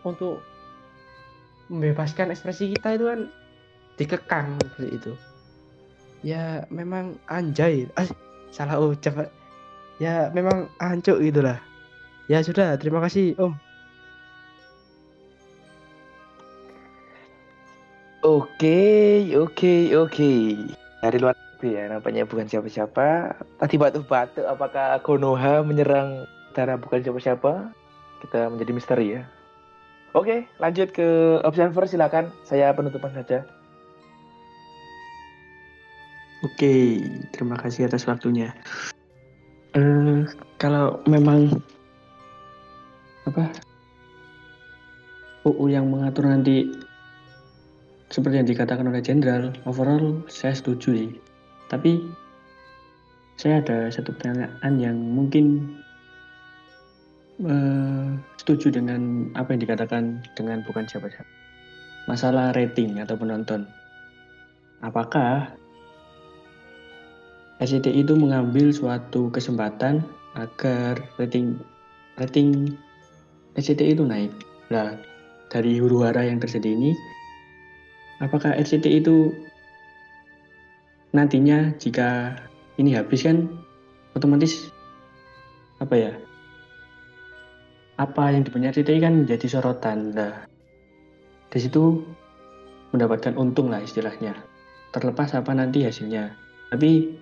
untuk 0.02 0.42
membebaskan 1.68 2.32
ekspresi 2.32 2.72
kita 2.74 2.96
itu 2.96 3.04
kan 3.06 3.20
dikekang 4.00 4.56
seperti 4.62 4.88
itu 4.96 5.12
ya 6.24 6.64
memang 6.72 7.14
anjay 7.30 7.86
ah, 7.94 8.08
salah 8.50 8.80
ucap 8.80 9.28
ya 10.02 10.32
memang 10.32 10.66
ancuk 10.80 11.20
gitulah 11.20 11.60
ya 12.26 12.42
sudah 12.42 12.74
terima 12.80 13.04
kasih 13.04 13.36
om 13.38 13.54
Oke, 18.18 19.30
oke, 19.38 19.94
oke. 19.94 20.32
Dari 21.00 21.16
luar 21.22 21.38
negeri 21.38 21.70
ya, 21.78 21.86
nampaknya 21.86 22.26
bukan 22.26 22.50
siapa-siapa. 22.50 23.30
Tadi 23.62 23.78
batuk-batuk, 23.78 24.42
apakah 24.42 24.98
Konoha 25.06 25.62
menyerang 25.62 26.26
cara 26.50 26.74
bukan 26.74 26.98
siapa-siapa? 26.98 27.70
Kita 28.18 28.50
menjadi 28.50 28.72
misteri 28.74 29.06
ya. 29.18 29.22
Oke, 30.16 30.48
lanjut 30.56 30.90
ke 30.90 31.38
observer 31.44 31.84
silakan. 31.84 32.32
Saya 32.42 32.72
penutupan 32.72 33.12
saja. 33.12 33.44
Oke, 36.46 37.02
terima 37.34 37.58
kasih 37.58 37.90
atas 37.90 38.06
waktunya. 38.06 38.54
Uh, 39.74 40.24
kalau 40.56 41.02
memang 41.04 41.60
apa 43.28 43.52
UU 45.44 45.68
yang 45.68 45.92
mengatur 45.92 46.24
nanti 46.24 46.72
seperti 48.08 48.40
yang 48.40 48.48
dikatakan 48.48 48.88
oleh 48.88 49.04
jenderal, 49.04 49.52
overall 49.68 50.24
saya 50.30 50.56
setuju 50.56 50.96
nih. 50.96 51.12
Tapi 51.68 52.08
saya 53.36 53.60
ada 53.60 53.92
satu 53.92 54.16
pertanyaan 54.16 54.74
yang 54.80 54.96
mungkin 54.96 55.76
uh, 57.44 58.18
setuju 58.40 58.74
dengan 58.74 59.30
apa 59.38 59.54
yang 59.54 59.62
dikatakan 59.62 60.22
dengan 60.34 60.64
bukan 60.66 60.86
siapa-siapa. 60.86 61.28
Masalah 62.08 62.56
rating 62.56 62.98
atau 63.04 63.20
penonton. 63.20 63.68
Apakah 64.80 65.52
SCTI 67.58 68.06
itu 68.06 68.14
mengambil 68.14 68.70
suatu 68.70 69.28
kesempatan 69.34 70.06
agar 70.38 71.02
rating 71.18 71.58
rating 72.16 72.78
SCTI 73.58 73.98
itu 73.98 74.06
naik. 74.06 74.30
Nah, 74.70 74.94
dari 75.50 75.82
huru 75.82 76.06
hara 76.06 76.22
yang 76.22 76.38
terjadi 76.38 76.70
ini, 76.70 76.94
apakah 78.22 78.54
RCTI 78.54 79.02
itu 79.02 79.34
nantinya 81.10 81.74
jika 81.80 82.38
ini 82.78 82.94
habis 82.94 83.24
kan 83.24 83.48
otomatis 84.14 84.70
apa 85.80 85.94
ya 85.96 86.12
apa 87.98 88.30
yang 88.30 88.46
dipunya 88.46 88.70
CTI 88.70 89.02
kan 89.02 89.26
menjadi 89.26 89.46
sorotan. 89.58 90.14
Nah 90.14 90.46
di 91.50 91.58
situ 91.58 92.02
mendapatkan 92.94 93.34
untung 93.34 93.68
lah 93.68 93.82
istilahnya. 93.82 94.38
Terlepas 94.94 95.34
apa 95.36 95.52
nanti 95.52 95.84
hasilnya. 95.84 96.32
Tapi 96.72 97.12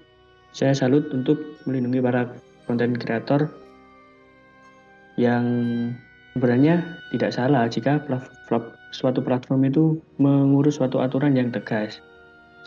saya 0.53 0.77
salut 0.77 1.09
untuk 1.11 1.41
melindungi 1.67 2.01
para 2.05 2.31
konten 2.69 2.95
kreator 2.95 3.51
yang 5.17 5.45
sebenarnya 6.37 6.85
tidak 7.11 7.31
salah 7.33 7.65
jika 7.67 7.99
suatu 8.93 9.21
platform 9.25 9.67
itu 9.67 9.97
mengurus 10.21 10.79
suatu 10.79 11.01
aturan 11.01 11.35
yang 11.35 11.51
tegas. 11.51 11.99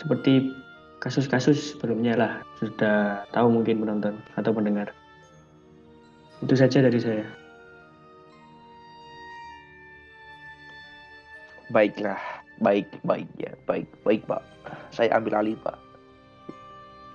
Seperti 0.01 0.51
kasus-kasus 0.99 1.77
sebelumnya 1.77 2.17
lah. 2.17 2.33
Sudah 2.59 3.23
tahu 3.31 3.47
mungkin 3.53 3.85
menonton 3.85 4.19
atau 4.35 4.51
mendengar 4.51 4.91
itu 6.39 6.55
saja 6.55 6.79
dari 6.79 6.99
saya 6.99 7.25
baiklah 11.69 12.19
baik 12.59 12.89
baik 13.07 13.29
ya 13.39 13.51
baik 13.65 13.87
baik 14.03 14.21
pak. 14.27 14.43
Saya 14.91 15.15
ambil 15.15 15.39
alih 15.39 15.55
pak. 15.61 15.77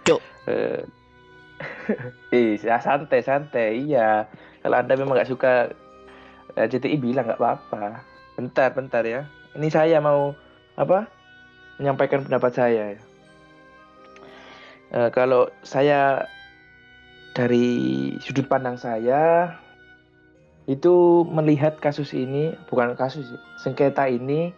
Cuk. 0.08 0.20
eh 0.49 0.82
eh 2.37 2.56
ya 2.58 2.80
santai 2.80 3.20
santai. 3.20 3.84
Iya 3.84 4.26
kalau 4.64 4.76
anda 4.80 4.96
memang 4.96 5.20
nggak 5.20 5.30
suka 5.30 5.70
eh, 6.56 6.66
JTI 6.66 6.96
bilang 6.99 7.28
nggak 7.28 7.40
apa-apa. 7.40 8.00
Bentar 8.34 8.73
bentar 8.73 9.04
ya. 9.04 9.28
Ini 9.54 9.68
saya 9.70 10.00
mau 10.00 10.34
apa 10.75 11.06
menyampaikan 11.78 12.25
pendapat 12.25 12.52
saya 12.54 12.82
ya. 12.99 13.02
Eh, 14.94 15.08
kalau 15.11 15.50
saya 15.66 16.23
dari 17.34 18.14
sudut 18.23 18.46
pandang 18.46 18.78
saya 18.78 19.58
itu 20.64 21.25
melihat 21.28 21.76
kasus 21.76 22.16
ini 22.16 22.56
bukan 22.73 22.97
kasus 22.97 23.28
sengketa 23.61 24.09
ini 24.09 24.49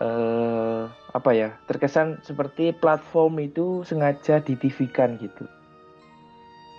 eh, 0.00 0.82
apa 0.88 1.30
ya 1.36 1.60
terkesan 1.68 2.24
seperti 2.24 2.72
platform 2.72 3.36
itu 3.44 3.84
sengaja 3.84 4.40
ditivikan 4.40 5.20
gitu. 5.20 5.44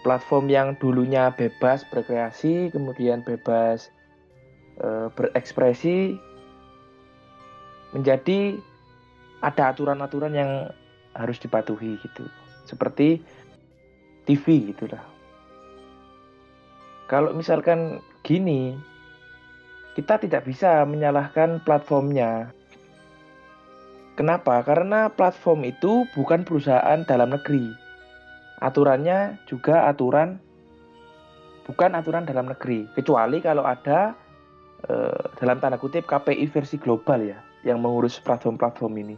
Platform 0.01 0.49
yang 0.49 0.67
dulunya 0.77 1.33
bebas 1.33 1.85
berkreasi 1.93 2.73
kemudian 2.73 3.21
bebas 3.21 3.93
eh, 4.81 5.07
berekspresi 5.13 6.17
menjadi 7.93 8.57
ada 9.45 9.69
aturan-aturan 9.69 10.33
yang 10.33 10.51
harus 11.13 11.37
dipatuhi 11.37 12.01
gitu. 12.01 12.25
Seperti 12.65 13.21
TV 14.25 14.73
gitulah 14.73 15.15
kalau 17.05 17.33
misalkan 17.37 18.01
gini 18.25 18.73
kita 19.93 20.17
tidak 20.17 20.49
bisa 20.49 20.81
menyalahkan 20.89 21.61
platformnya 21.61 22.49
Kenapa? 24.15 24.63
Karena 24.63 25.11
platform 25.11 25.67
itu 25.67 26.07
bukan 26.15 26.47
perusahaan 26.47 27.03
dalam 27.03 27.35
negeri. 27.35 27.75
Aturannya 28.63 29.35
juga 29.43 29.91
aturan 29.91 30.39
bukan 31.67 31.91
aturan 31.99 32.23
dalam 32.23 32.47
negeri, 32.47 32.87
kecuali 32.95 33.43
kalau 33.43 33.67
ada 33.67 34.15
eh, 34.87 35.21
dalam 35.35 35.59
tanda 35.59 35.75
kutip 35.75 36.07
KPI 36.07 36.47
versi 36.47 36.79
global 36.79 37.27
ya 37.27 37.35
yang 37.67 37.83
mengurus 37.83 38.15
platform-platform 38.23 38.93
ini. 39.03 39.17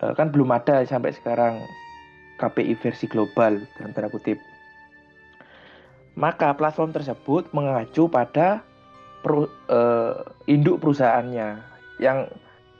Eh, 0.00 0.12
kan 0.16 0.32
belum 0.32 0.48
ada 0.56 0.80
sampai 0.88 1.12
sekarang 1.12 1.60
KPI 2.40 2.80
versi 2.80 3.04
global 3.12 3.60
dalam 3.76 3.92
tanda 3.92 4.08
kutip. 4.08 4.40
Maka 6.20 6.52
platform 6.52 6.92
tersebut 6.92 7.48
mengacu 7.56 8.04
pada 8.04 8.60
peru, 9.24 9.48
eh, 9.72 10.20
induk 10.52 10.84
perusahaannya 10.84 11.64
yang 11.96 12.28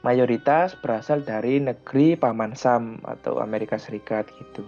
mayoritas 0.05 0.77
berasal 0.77 1.25
dari 1.25 1.57
negeri 1.57 2.13
paman 2.17 2.53
Sam 2.53 3.01
atau 3.01 3.41
Amerika 3.41 3.81
Serikat 3.81 4.29
gitu. 4.37 4.61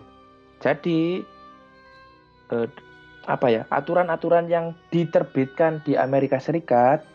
Jadi 0.57 1.21
eh, 2.49 2.67
apa 3.29 3.47
ya 3.47 3.63
aturan-aturan 3.69 4.49
yang 4.49 4.73
diterbitkan 4.89 5.85
di 5.85 5.93
Amerika 5.93 6.41
Serikat 6.41 7.05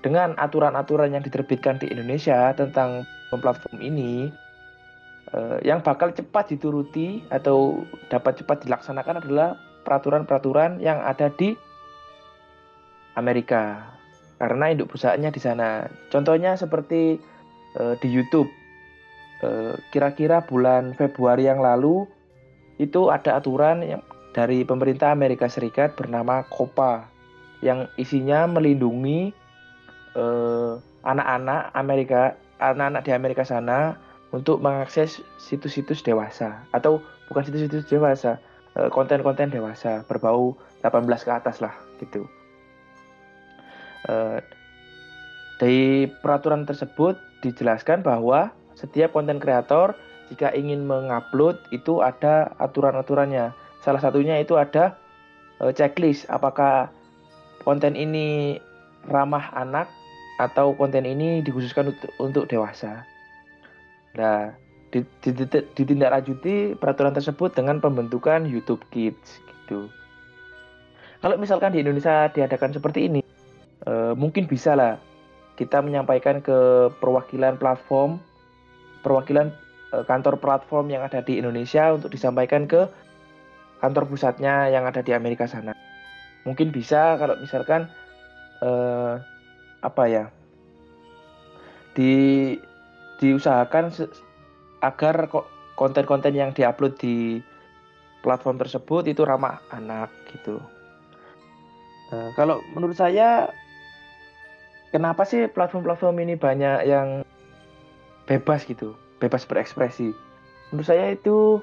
dengan 0.00 0.38
aturan-aturan 0.40 1.12
yang 1.12 1.24
diterbitkan 1.24 1.82
di 1.82 1.90
Indonesia 1.90 2.52
tentang 2.56 3.04
platform 3.28 3.80
ini 3.84 4.32
eh, 5.36 5.58
yang 5.68 5.84
bakal 5.84 6.12
cepat 6.16 6.52
dituruti 6.52 7.24
atau 7.28 7.84
dapat 8.08 8.40
cepat 8.40 8.64
dilaksanakan 8.64 9.20
adalah 9.20 9.65
peraturan-peraturan 9.86 10.82
yang 10.82 10.98
ada 10.98 11.30
di 11.30 11.54
Amerika 13.14 13.86
karena 14.42 14.74
induk 14.74 14.92
perusahaannya 14.92 15.30
di 15.30 15.40
sana. 15.40 15.86
Contohnya 16.10 16.58
seperti 16.58 17.22
uh, 17.78 17.94
di 18.02 18.10
YouTube. 18.10 18.50
kira 19.36 19.76
kira-kira 19.92 20.40
bulan 20.48 20.96
Februari 20.96 21.44
yang 21.44 21.60
lalu 21.60 22.08
itu 22.80 23.12
ada 23.12 23.36
aturan 23.36 23.84
yang 23.84 24.00
dari 24.32 24.64
pemerintah 24.64 25.12
Amerika 25.12 25.44
Serikat 25.44 25.92
bernama 25.92 26.40
COPA 26.48 27.04
yang 27.60 27.84
isinya 28.00 28.48
melindungi 28.48 29.28
anak 30.16 30.80
anak-anak 31.04 31.60
Amerika 31.76 32.20
anak-anak 32.64 33.02
di 33.04 33.12
Amerika 33.12 33.44
sana 33.44 34.00
untuk 34.32 34.58
mengakses 34.64 35.20
situs-situs 35.36 36.00
dewasa 36.00 36.64
atau 36.72 36.98
bukan 37.28 37.44
situs-situs 37.46 37.86
dewasa 37.92 38.40
konten-konten 38.92 39.48
dewasa 39.48 40.04
berbau 40.04 40.56
18 40.84 41.06
ke 41.26 41.30
atas 41.32 41.64
lah 41.64 41.74
gitu. 42.00 42.28
Eh, 44.06 44.38
dari 45.56 46.06
peraturan 46.20 46.68
tersebut 46.68 47.16
dijelaskan 47.40 48.04
bahwa 48.04 48.52
setiap 48.76 49.16
konten 49.16 49.40
kreator 49.40 49.96
jika 50.28 50.52
ingin 50.52 50.84
mengupload 50.84 51.56
itu 51.72 52.04
ada 52.04 52.52
aturan-aturannya. 52.60 53.56
Salah 53.80 54.02
satunya 54.02 54.36
itu 54.42 54.58
ada 54.58 54.98
uh, 55.62 55.70
checklist 55.72 56.26
apakah 56.28 56.90
konten 57.62 57.94
ini 57.94 58.58
ramah 59.06 59.54
anak 59.54 59.88
atau 60.36 60.76
konten 60.76 61.06
ini 61.08 61.40
dikhususkan 61.40 61.94
untuk, 61.94 62.10
untuk 62.20 62.44
dewasa. 62.50 63.06
Nah, 64.18 64.52
ditindaklanjuti 65.74 66.78
peraturan 66.78 67.12
tersebut 67.12 67.52
dengan 67.52 67.82
pembentukan 67.82 68.46
YouTube 68.46 68.80
Kids 68.94 69.42
gitu. 69.42 69.90
Kalau 71.20 71.36
misalkan 71.40 71.74
di 71.74 71.82
Indonesia 71.82 72.30
diadakan 72.30 72.70
seperti 72.76 73.10
ini, 73.10 73.20
uh, 73.88 74.14
mungkin 74.14 74.46
bisa 74.46 74.78
lah 74.78 75.00
kita 75.58 75.80
menyampaikan 75.82 76.44
ke 76.44 76.88
perwakilan 77.02 77.58
platform, 77.58 78.22
perwakilan 79.02 79.50
uh, 79.90 80.04
kantor 80.06 80.38
platform 80.38 80.92
yang 80.92 81.02
ada 81.02 81.24
di 81.24 81.40
Indonesia 81.40 81.90
untuk 81.90 82.12
disampaikan 82.12 82.68
ke 82.68 82.86
kantor 83.80 84.06
pusatnya 84.06 84.70
yang 84.70 84.86
ada 84.86 85.02
di 85.02 85.12
Amerika 85.12 85.48
sana. 85.48 85.74
Mungkin 86.46 86.70
bisa 86.70 87.18
kalau 87.18 87.34
misalkan 87.42 87.90
uh, 88.62 89.18
apa 89.82 90.04
ya 90.06 90.24
di 91.96 92.54
diusahakan 93.16 93.88
agar 94.86 95.28
konten-konten 95.74 96.32
yang 96.32 96.50
diupload 96.54 96.94
di 96.96 97.42
platform 98.22 98.58
tersebut 98.58 99.06
itu 99.06 99.22
ramah 99.22 99.62
anak 99.70 100.10
gitu. 100.34 100.58
Uh, 102.10 102.30
kalau 102.38 102.62
menurut 102.74 102.94
saya 102.94 103.50
kenapa 104.94 105.26
sih 105.26 105.50
platform-platform 105.50 106.16
ini 106.22 106.34
banyak 106.38 106.86
yang 106.86 107.26
bebas 108.26 108.66
gitu, 108.66 108.94
bebas 109.18 109.46
berekspresi? 109.46 110.14
Menurut 110.70 110.86
saya 110.86 111.14
itu 111.14 111.62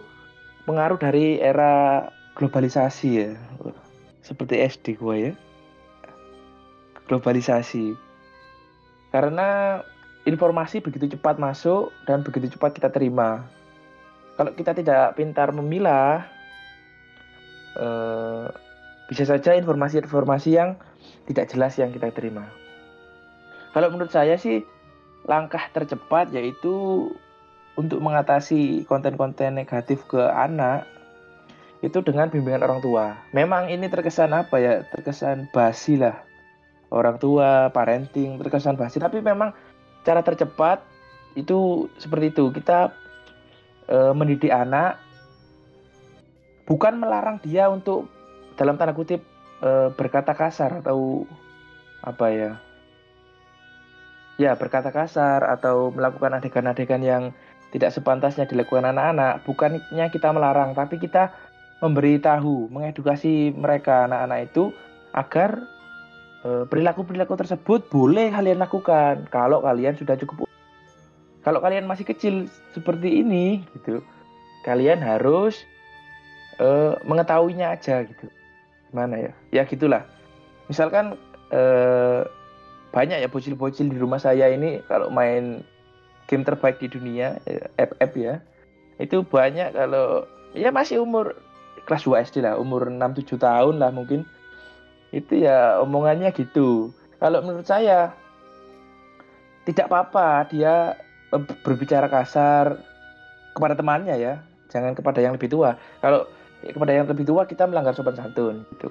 pengaruh 0.63 0.95
dari 0.95 1.39
era 1.39 2.07
globalisasi 2.39 3.09
ya, 3.11 3.31
seperti 4.23 4.63
SD 4.63 4.99
gue 4.99 5.15
ya, 5.31 5.33
globalisasi. 7.07 7.95
Karena 9.11 9.79
informasi 10.23 10.79
begitu 10.79 11.15
cepat 11.15 11.35
masuk 11.39 11.91
dan 12.07 12.23
begitu 12.23 12.55
cepat 12.55 12.75
kita 12.75 12.89
terima. 12.91 13.43
Kalau 14.39 14.51
kita 14.55 14.73
tidak 14.73 15.13
pintar 15.19 15.53
memilah, 15.53 16.25
eh, 17.77 18.47
bisa 19.11 19.23
saja 19.27 19.53
informasi-informasi 19.53 20.49
yang 20.55 20.79
tidak 21.27 21.51
jelas 21.51 21.75
yang 21.77 21.91
kita 21.91 22.09
terima. 22.15 22.47
Kalau 23.75 23.91
menurut 23.91 24.09
saya 24.09 24.39
sih 24.39 24.63
langkah 25.27 25.69
tercepat 25.71 26.31
yaitu 26.31 27.09
untuk 27.73 27.99
mengatasi 27.99 28.85
konten-konten 28.85 29.57
negatif 29.57 30.05
ke 30.05 30.21
anak 30.21 30.85
itu 31.83 31.99
dengan 31.99 32.31
bimbingan 32.31 32.63
orang 32.63 32.79
tua. 32.79 33.19
Memang 33.35 33.67
ini 33.67 33.91
terkesan 33.91 34.31
apa 34.31 34.55
ya? 34.61 34.73
Terkesan 34.87 35.51
basi 35.51 35.99
lah. 35.99 36.23
Orang 36.93 37.19
tua, 37.19 37.73
parenting, 37.73 38.39
terkesan 38.39 38.79
basi. 38.79 39.01
Tapi 39.03 39.19
memang 39.19 39.51
cara 40.03 40.21
tercepat 40.21 40.83
itu 41.33 41.89
seperti 41.97 42.35
itu. 42.35 42.51
Kita 42.53 42.93
eh, 43.89 44.13
mendidik 44.13 44.51
anak 44.51 44.99
bukan 46.63 46.99
melarang 46.99 47.39
dia 47.43 47.67
untuk 47.67 48.07
dalam 48.55 48.79
tanda 48.79 48.95
kutip 48.95 49.23
eh, 49.63 49.89
berkata 49.95 50.35
kasar 50.37 50.83
atau 50.83 51.27
apa 52.03 52.27
ya 52.31 52.51
ya 54.35 54.57
berkata 54.57 54.89
kasar 54.91 55.45
atau 55.45 55.93
melakukan 55.93 56.35
adegan-adegan 56.35 57.01
yang 57.05 57.23
tidak 57.71 57.93
sepantasnya 57.93 58.45
dilakukan 58.45 58.85
anak-anak 58.85 59.41
bukannya 59.47 60.07
kita 60.11 60.29
melarang 60.33 60.75
tapi 60.75 60.97
kita 60.99 61.33
memberi 61.81 62.17
tahu 62.21 62.69
mengedukasi 62.69 63.53
mereka 63.53 64.05
anak-anak 64.09 64.51
itu 64.51 64.73
agar 65.13 65.63
perilaku-perilaku 66.43 67.39
tersebut 67.39 67.87
boleh 67.87 68.27
kalian 68.27 68.59
lakukan 68.59 69.31
kalau 69.31 69.63
kalian 69.63 69.95
sudah 69.95 70.19
cukup 70.19 70.43
kalau 71.43 71.59
kalian 71.59 71.83
masih 71.83 72.07
kecil 72.07 72.47
seperti 72.71 73.19
ini 73.19 73.67
gitu. 73.75 73.99
Kalian 74.63 75.03
harus 75.03 75.67
eh, 76.57 76.95
mengetahuinya 77.03 77.75
aja 77.75 78.07
gitu. 78.07 78.31
Gimana 78.89 79.19
ya? 79.19 79.31
Ya 79.51 79.63
gitulah. 79.67 80.07
Misalkan 80.71 81.19
eh, 81.51 82.23
banyak 82.95 83.19
ya 83.19 83.27
bocil-bocil 83.27 83.91
di 83.91 83.99
rumah 83.99 84.23
saya 84.23 84.47
ini 84.47 84.79
kalau 84.87 85.11
main 85.11 85.67
game 86.31 86.47
terbaik 86.47 86.79
di 86.79 86.87
dunia 86.87 87.35
eh, 87.43 87.67
app-app 87.75 88.15
ya. 88.15 88.39
Itu 88.95 89.27
banyak 89.27 89.75
kalau 89.75 90.23
ya 90.55 90.71
masih 90.71 91.03
umur 91.03 91.35
kelas 91.83 92.07
2 92.07 92.23
SD 92.31 92.47
lah 92.47 92.55
umur 92.55 92.87
6-7 92.87 93.35
tahun 93.35 93.83
lah 93.83 93.91
mungkin 93.91 94.23
itu 95.13 95.45
ya 95.45 95.77
omongannya 95.85 96.33
gitu. 96.33 96.89
Kalau 97.21 97.39
menurut 97.45 97.69
saya 97.69 98.11
tidak 99.63 99.87
apa-apa 99.87 100.49
dia 100.49 100.97
eh, 101.29 101.41
berbicara 101.61 102.09
kasar 102.09 102.81
kepada 103.53 103.77
temannya 103.77 104.17
ya. 104.17 104.41
Jangan 104.73 104.97
kepada 104.97 105.21
yang 105.21 105.37
lebih 105.37 105.53
tua. 105.53 105.77
Kalau 106.01 106.25
kepada 106.65 106.91
yang 106.91 107.05
lebih 107.05 107.29
tua 107.29 107.45
kita 107.45 107.69
melanggar 107.69 107.93
sopan 107.93 108.17
santun 108.17 108.65
gitu. 108.73 108.89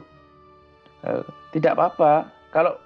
Eh, 1.03 1.27
tidak 1.51 1.75
apa-apa. 1.75 2.31
Kalau 2.55 2.79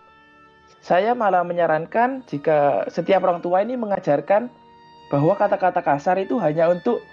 saya 0.80 1.12
malah 1.12 1.44
menyarankan 1.44 2.24
jika 2.24 2.88
setiap 2.88 3.20
orang 3.28 3.44
tua 3.44 3.60
ini 3.60 3.76
mengajarkan 3.76 4.48
bahwa 5.12 5.36
kata-kata 5.36 5.84
kasar 5.84 6.16
itu 6.18 6.40
hanya 6.40 6.72
untuk 6.72 7.04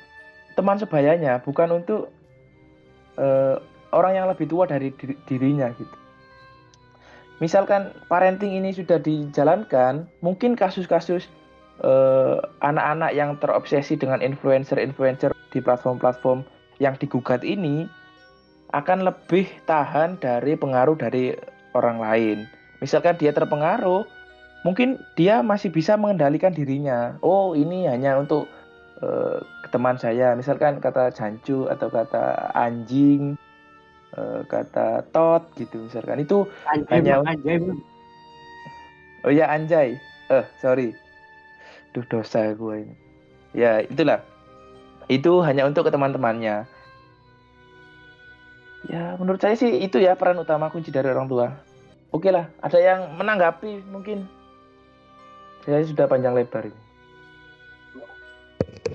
teman 0.53 0.77
sebayanya 0.77 1.41
bukan 1.41 1.81
untuk 1.83 2.09
eh, 3.17 3.57
orang 3.93 4.13
yang 4.17 4.25
lebih 4.29 4.49
tua 4.49 4.65
dari 4.65 4.93
diri- 4.93 5.19
dirinya 5.25 5.69
gitu 5.73 6.02
misalkan 7.43 7.91
parenting 8.07 8.55
ini 8.55 8.71
sudah 8.71 9.03
dijalankan 9.03 10.07
mungkin 10.23 10.55
kasus-kasus 10.55 11.27
eh, 11.83 12.39
anak-anak 12.63 13.11
yang 13.11 13.35
terobsesi 13.43 13.99
dengan 13.99 14.23
influencer-influencer 14.23 15.35
di 15.51 15.59
platform-platform 15.59 16.47
yang 16.79 16.95
digugat 16.95 17.43
ini 17.43 17.91
akan 18.71 19.03
lebih 19.03 19.45
tahan 19.67 20.17
dari 20.23 20.55
pengaruh 20.55 20.95
dari 20.95 21.35
orang 21.75 21.99
lain. 21.99 22.37
Misalkan 22.81 23.19
dia 23.19 23.35
terpengaruh, 23.35 24.07
mungkin 24.65 24.97
dia 25.13 25.43
masih 25.45 25.69
bisa 25.69 25.99
mengendalikan 25.99 26.55
dirinya. 26.55 27.19
Oh, 27.21 27.53
ini 27.53 27.85
hanya 27.85 28.17
untuk 28.17 28.47
eh, 29.03 29.37
teman 29.69 29.99
saya. 29.99 30.33
Misalkan 30.33 30.81
kata 30.81 31.13
jancu 31.13 31.69
atau 31.69 31.91
kata 31.91 32.55
anjing, 32.57 33.37
eh, 34.13 34.41
kata 34.45 35.05
tot 35.09 35.49
gitu 35.57 35.89
misalkan. 35.89 36.21
Itu 36.21 36.45
Anjay, 36.65 37.01
Hanya- 37.01 37.21
Bang, 37.21 37.33
anjay, 37.33 37.57
Bang. 37.59 37.79
Oh 39.23 39.31
ya 39.31 39.45
anjay. 39.49 39.95
Eh, 40.29 40.45
sorry. 40.59 40.91
Duh 41.93 42.05
dosa 42.09 42.51
gue 42.51 42.75
ini. 42.83 42.95
Ya, 43.53 43.85
itulah. 43.85 44.25
Itu 45.05 45.45
hanya 45.45 45.69
untuk 45.69 45.85
ke 45.85 45.91
teman-temannya. 45.93 46.65
Ya, 48.89 49.03
menurut 49.15 49.39
saya 49.39 49.55
sih 49.55 49.79
itu 49.79 49.95
ya 50.01 50.17
peran 50.17 50.41
utama 50.41 50.67
kunci 50.67 50.91
dari 50.91 51.07
orang 51.07 51.29
tua. 51.29 51.47
Oke 52.11 52.29
lah, 52.29 52.51
ada 52.59 52.77
yang 52.77 53.15
menanggapi 53.15 53.85
mungkin. 53.87 54.27
Saya 55.63 55.85
sudah 55.87 56.05
panjang 56.05 56.35
lebar 56.35 56.67
ini. 56.67 56.79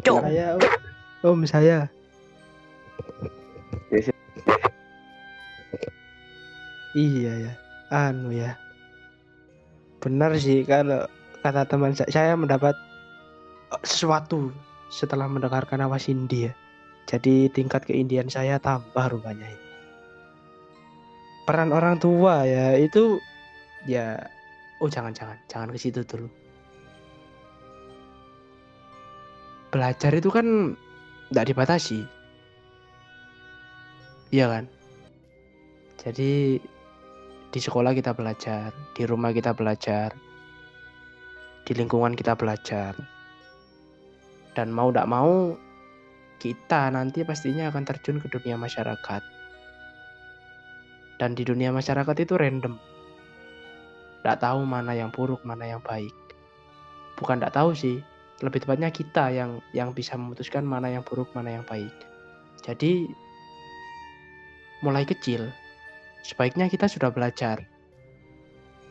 Cuk. 0.04 0.20
Saya 0.20 0.46
om 1.24 1.40
saya. 1.48 1.88
Iya 6.98 7.32
ya. 7.46 7.52
Anu 7.94 8.34
ya. 8.34 8.58
Benar 10.02 10.34
sih 10.34 10.66
kalau 10.66 11.06
kata 11.46 11.62
teman 11.70 11.94
saya, 11.94 12.10
saya 12.10 12.32
mendapat 12.34 12.74
eh, 13.70 13.82
sesuatu 13.86 14.50
setelah 14.90 15.30
mendengarkan 15.30 15.78
awas 15.86 16.10
Indi 16.10 16.50
ya. 16.50 16.52
Jadi 17.06 17.48
tingkat 17.54 17.86
keindian 17.86 18.26
saya 18.26 18.58
tambah 18.58 19.06
rupanya. 19.14 19.46
Peran 21.46 21.72
orang 21.72 21.96
tua 22.02 22.44
ya 22.44 22.76
itu 22.76 23.16
ya 23.88 24.20
oh 24.84 24.90
jangan 24.90 25.14
jangan 25.14 25.38
jangan 25.46 25.70
ke 25.72 25.78
situ 25.80 26.02
dulu. 26.04 26.28
Belajar 29.70 30.12
itu 30.12 30.28
kan 30.28 30.76
tidak 31.30 31.46
dibatasi. 31.54 32.04
Iya 34.28 34.46
kan? 34.52 34.64
Jadi 36.04 36.60
di 37.48 37.60
sekolah 37.64 37.96
kita 37.96 38.12
belajar, 38.12 38.76
di 38.92 39.08
rumah 39.08 39.32
kita 39.32 39.56
belajar, 39.56 40.12
di 41.64 41.72
lingkungan 41.72 42.12
kita 42.12 42.36
belajar. 42.36 42.92
Dan 44.52 44.68
mau 44.68 44.92
tidak 44.92 45.08
mau 45.08 45.56
kita 46.38 46.92
nanti 46.92 47.24
pastinya 47.24 47.72
akan 47.72 47.84
terjun 47.88 48.20
ke 48.20 48.28
dunia 48.28 48.60
masyarakat. 48.60 49.22
Dan 51.18 51.34
di 51.34 51.42
dunia 51.42 51.72
masyarakat 51.72 52.16
itu 52.20 52.34
random. 52.36 52.76
Tidak 54.22 54.38
tahu 54.38 54.62
mana 54.68 54.92
yang 54.94 55.08
buruk, 55.10 55.42
mana 55.42 55.66
yang 55.66 55.82
baik. 55.82 56.14
Bukan 57.18 57.40
tidak 57.40 57.56
tahu 57.56 57.74
sih, 57.74 57.98
lebih 58.44 58.62
tepatnya 58.62 58.92
kita 58.94 59.34
yang 59.34 59.58
yang 59.74 59.90
bisa 59.90 60.14
memutuskan 60.14 60.62
mana 60.62 60.92
yang 60.92 61.02
buruk, 61.02 61.32
mana 61.34 61.58
yang 61.58 61.64
baik. 61.66 61.90
Jadi 62.62 63.08
mulai 64.84 65.02
kecil 65.02 65.50
sebaiknya 66.28 66.68
kita 66.68 66.84
sudah 66.84 67.08
belajar. 67.08 67.64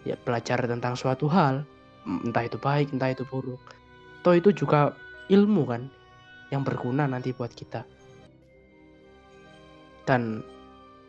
Ya 0.01 0.17
belajar 0.17 0.65
tentang 0.65 0.97
suatu 0.97 1.29
hal, 1.29 1.61
entah 2.25 2.49
itu 2.49 2.57
baik, 2.57 2.89
entah 2.89 3.13
itu 3.13 3.21
buruk. 3.29 3.61
Toh 4.25 4.33
itu 4.33 4.49
juga 4.49 4.97
ilmu 5.29 5.69
kan 5.69 5.85
yang 6.49 6.65
berguna 6.65 7.05
nanti 7.05 7.29
buat 7.37 7.53
kita. 7.53 7.85
Dan 10.07 10.41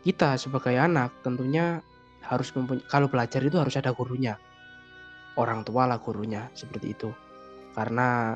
kita 0.05 0.37
sebagai 0.37 0.75
anak 0.77 1.09
tentunya 1.25 1.81
harus 2.21 2.53
mempunyai 2.53 2.85
kalau 2.85 3.09
belajar 3.09 3.41
itu 3.41 3.57
harus 3.57 3.73
ada 3.79 3.95
gurunya. 3.95 4.37
Orang 5.39 5.63
tua 5.65 5.87
lah 5.89 5.97
gurunya 5.97 6.51
seperti 6.53 6.93
itu. 6.93 7.09
Karena 7.73 8.35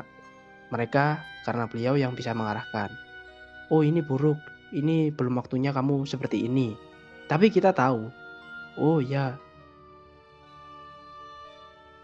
mereka 0.72 1.22
karena 1.44 1.68
beliau 1.68 2.00
yang 2.00 2.16
bisa 2.16 2.32
mengarahkan. 2.32 2.90
Oh, 3.68 3.84
ini 3.84 4.00
buruk. 4.00 4.40
Ini 4.74 5.12
belum 5.14 5.38
waktunya 5.38 5.76
kamu 5.76 6.08
seperti 6.08 6.48
ini. 6.48 6.93
Tapi 7.34 7.50
kita 7.50 7.74
tahu, 7.74 8.14
oh 8.78 9.02
ya, 9.02 9.34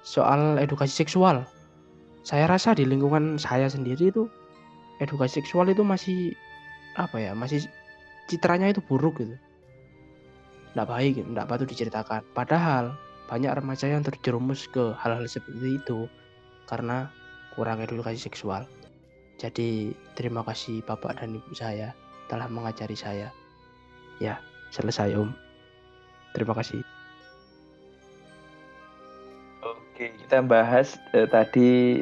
soal 0.01 0.57
edukasi 0.57 1.05
seksual, 1.05 1.45
saya 2.25 2.49
rasa 2.49 2.73
di 2.73 2.81
lingkungan 2.81 3.37
saya 3.37 3.69
sendiri 3.69 4.09
itu 4.09 4.25
edukasi 4.97 5.37
seksual 5.37 5.69
itu 5.69 5.85
masih 5.85 6.33
apa 6.97 7.21
ya, 7.21 7.37
masih 7.37 7.61
citranya 8.25 8.73
itu 8.73 8.81
buruk 8.81 9.21
gitu, 9.21 9.37
nggak 10.73 10.89
baik, 10.89 11.21
nggak 11.21 11.45
patut 11.45 11.69
diceritakan. 11.69 12.25
Padahal 12.33 12.97
banyak 13.29 13.53
remaja 13.53 13.85
yang 13.85 14.01
terjerumus 14.01 14.65
ke 14.65 14.97
hal-hal 14.97 15.29
seperti 15.29 15.77
itu 15.77 16.09
karena 16.65 17.05
kurang 17.53 17.85
edukasi 17.85 18.17
seksual. 18.17 18.65
Jadi 19.37 19.93
terima 20.17 20.41
kasih 20.41 20.81
bapak 20.89 21.21
dan 21.21 21.37
ibu 21.37 21.53
saya 21.53 21.93
telah 22.33 22.49
mengajari 22.49 22.97
saya. 22.97 23.29
Ya, 24.17 24.41
selesai 24.69 25.17
om. 25.17 25.29
Terima 26.33 26.53
kasih. 26.53 26.85
Oke, 29.65 30.15
kita 30.23 30.39
bahas 30.45 30.95
eh, 31.11 31.27
tadi 31.27 31.99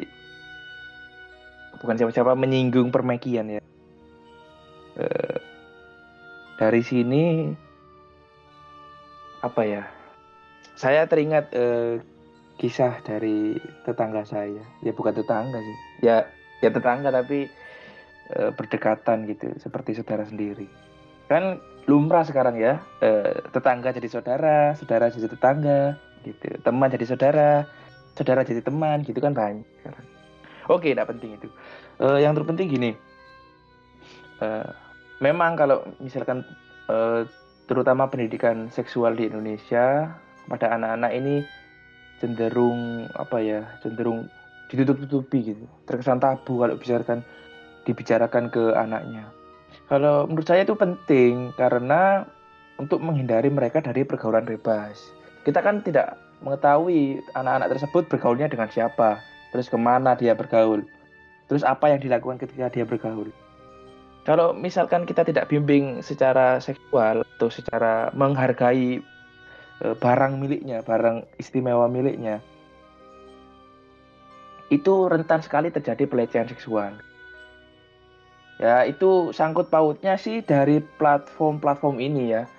bukan 1.80 1.96
siapa-siapa 1.98 2.36
menyinggung 2.36 2.92
permekian 2.92 3.58
ya. 3.58 3.62
Eh, 5.00 5.36
dari 6.60 6.82
sini 6.84 7.50
apa 9.42 9.62
ya? 9.64 9.82
Saya 10.78 11.10
teringat 11.10 11.50
eh, 11.56 11.98
kisah 12.60 13.02
dari 13.02 13.58
tetangga 13.82 14.22
saya. 14.22 14.62
Ya 14.84 14.92
bukan 14.94 15.16
tetangga 15.16 15.58
sih. 15.58 15.76
Ya 16.04 16.28
ya 16.62 16.70
tetangga 16.70 17.10
tapi 17.10 17.50
berdekatan 18.28 19.24
gitu, 19.24 19.56
seperti 19.56 19.96
saudara 19.96 20.20
sendiri. 20.28 20.68
Kan 21.32 21.64
lumrah 21.88 22.22
sekarang 22.22 22.60
ya, 22.60 22.84
eh, 23.00 23.40
tetangga 23.48 23.96
jadi 23.96 24.08
saudara, 24.12 24.76
saudara 24.76 25.08
jadi 25.08 25.26
tetangga, 25.32 25.96
gitu. 26.20 26.60
Teman 26.60 26.92
jadi 26.92 27.06
saudara, 27.08 27.64
saudara 28.12 28.44
jadi 28.44 28.60
teman, 28.60 29.00
gitu 29.08 29.18
kan 29.24 29.32
banyak. 29.32 29.64
sekarang. 29.80 30.04
Oke, 30.68 30.92
tidak 30.92 31.08
penting 31.08 31.40
itu. 31.40 31.48
Eh, 32.04 32.18
yang 32.20 32.36
terpenting 32.36 32.68
gini, 32.68 32.92
eh, 34.44 34.68
memang 35.24 35.56
kalau 35.56 35.80
misalkan 35.98 36.44
eh, 36.88 37.24
terutama 37.68 38.08
pendidikan 38.08 38.72
seksual 38.72 39.12
di 39.12 39.28
Indonesia 39.28 40.16
pada 40.48 40.72
anak-anak 40.72 41.12
ini 41.12 41.44
cenderung 42.18 43.06
apa 43.12 43.38
ya 43.44 43.60
cenderung 43.84 44.26
ditutup-tutupi 44.72 45.54
gitu 45.54 45.64
terkesan 45.84 46.16
tabu 46.16 46.64
kalau 46.64 46.80
bicarakan 46.80 47.20
dibicarakan 47.84 48.48
ke 48.48 48.72
anaknya 48.72 49.28
kalau 49.88 50.28
menurut 50.28 50.46
saya 50.46 50.62
itu 50.62 50.76
penting 50.76 51.56
karena 51.56 52.28
untuk 52.78 53.02
menghindari 53.02 53.50
mereka 53.50 53.82
dari 53.82 54.04
pergaulan 54.06 54.46
bebas 54.46 55.18
kita 55.48 55.64
kan 55.64 55.80
tidak 55.80 56.20
mengetahui 56.42 57.22
anak-anak 57.34 57.78
tersebut 57.78 58.06
bergaulnya 58.06 58.46
dengan 58.50 58.70
siapa, 58.70 59.18
terus 59.50 59.66
ke 59.66 59.78
mana 59.78 60.14
dia 60.14 60.36
bergaul, 60.36 60.86
terus 61.50 61.66
apa 61.66 61.90
yang 61.90 62.00
dilakukan 62.02 62.38
ketika 62.38 62.70
dia 62.70 62.84
bergaul. 62.86 63.30
Kalau 64.28 64.52
misalkan 64.52 65.08
kita 65.08 65.24
tidak 65.24 65.48
bimbing 65.48 66.04
secara 66.04 66.60
seksual 66.60 67.24
atau 67.24 67.48
secara 67.48 68.12
menghargai 68.12 69.00
e, 69.80 69.86
barang 69.96 70.36
miliknya, 70.36 70.84
barang 70.84 71.24
istimewa 71.40 71.88
miliknya, 71.88 72.44
itu 74.68 75.08
rentan 75.08 75.40
sekali 75.40 75.72
terjadi 75.72 76.04
pelecehan 76.04 76.44
seksual. 76.44 76.92
Ya, 78.58 78.82
itu 78.82 79.30
sangkut 79.30 79.70
pautnya 79.70 80.18
sih 80.18 80.42
dari 80.42 80.82
platform-platform 80.98 82.02
ini 82.02 82.34
ya 82.34 82.50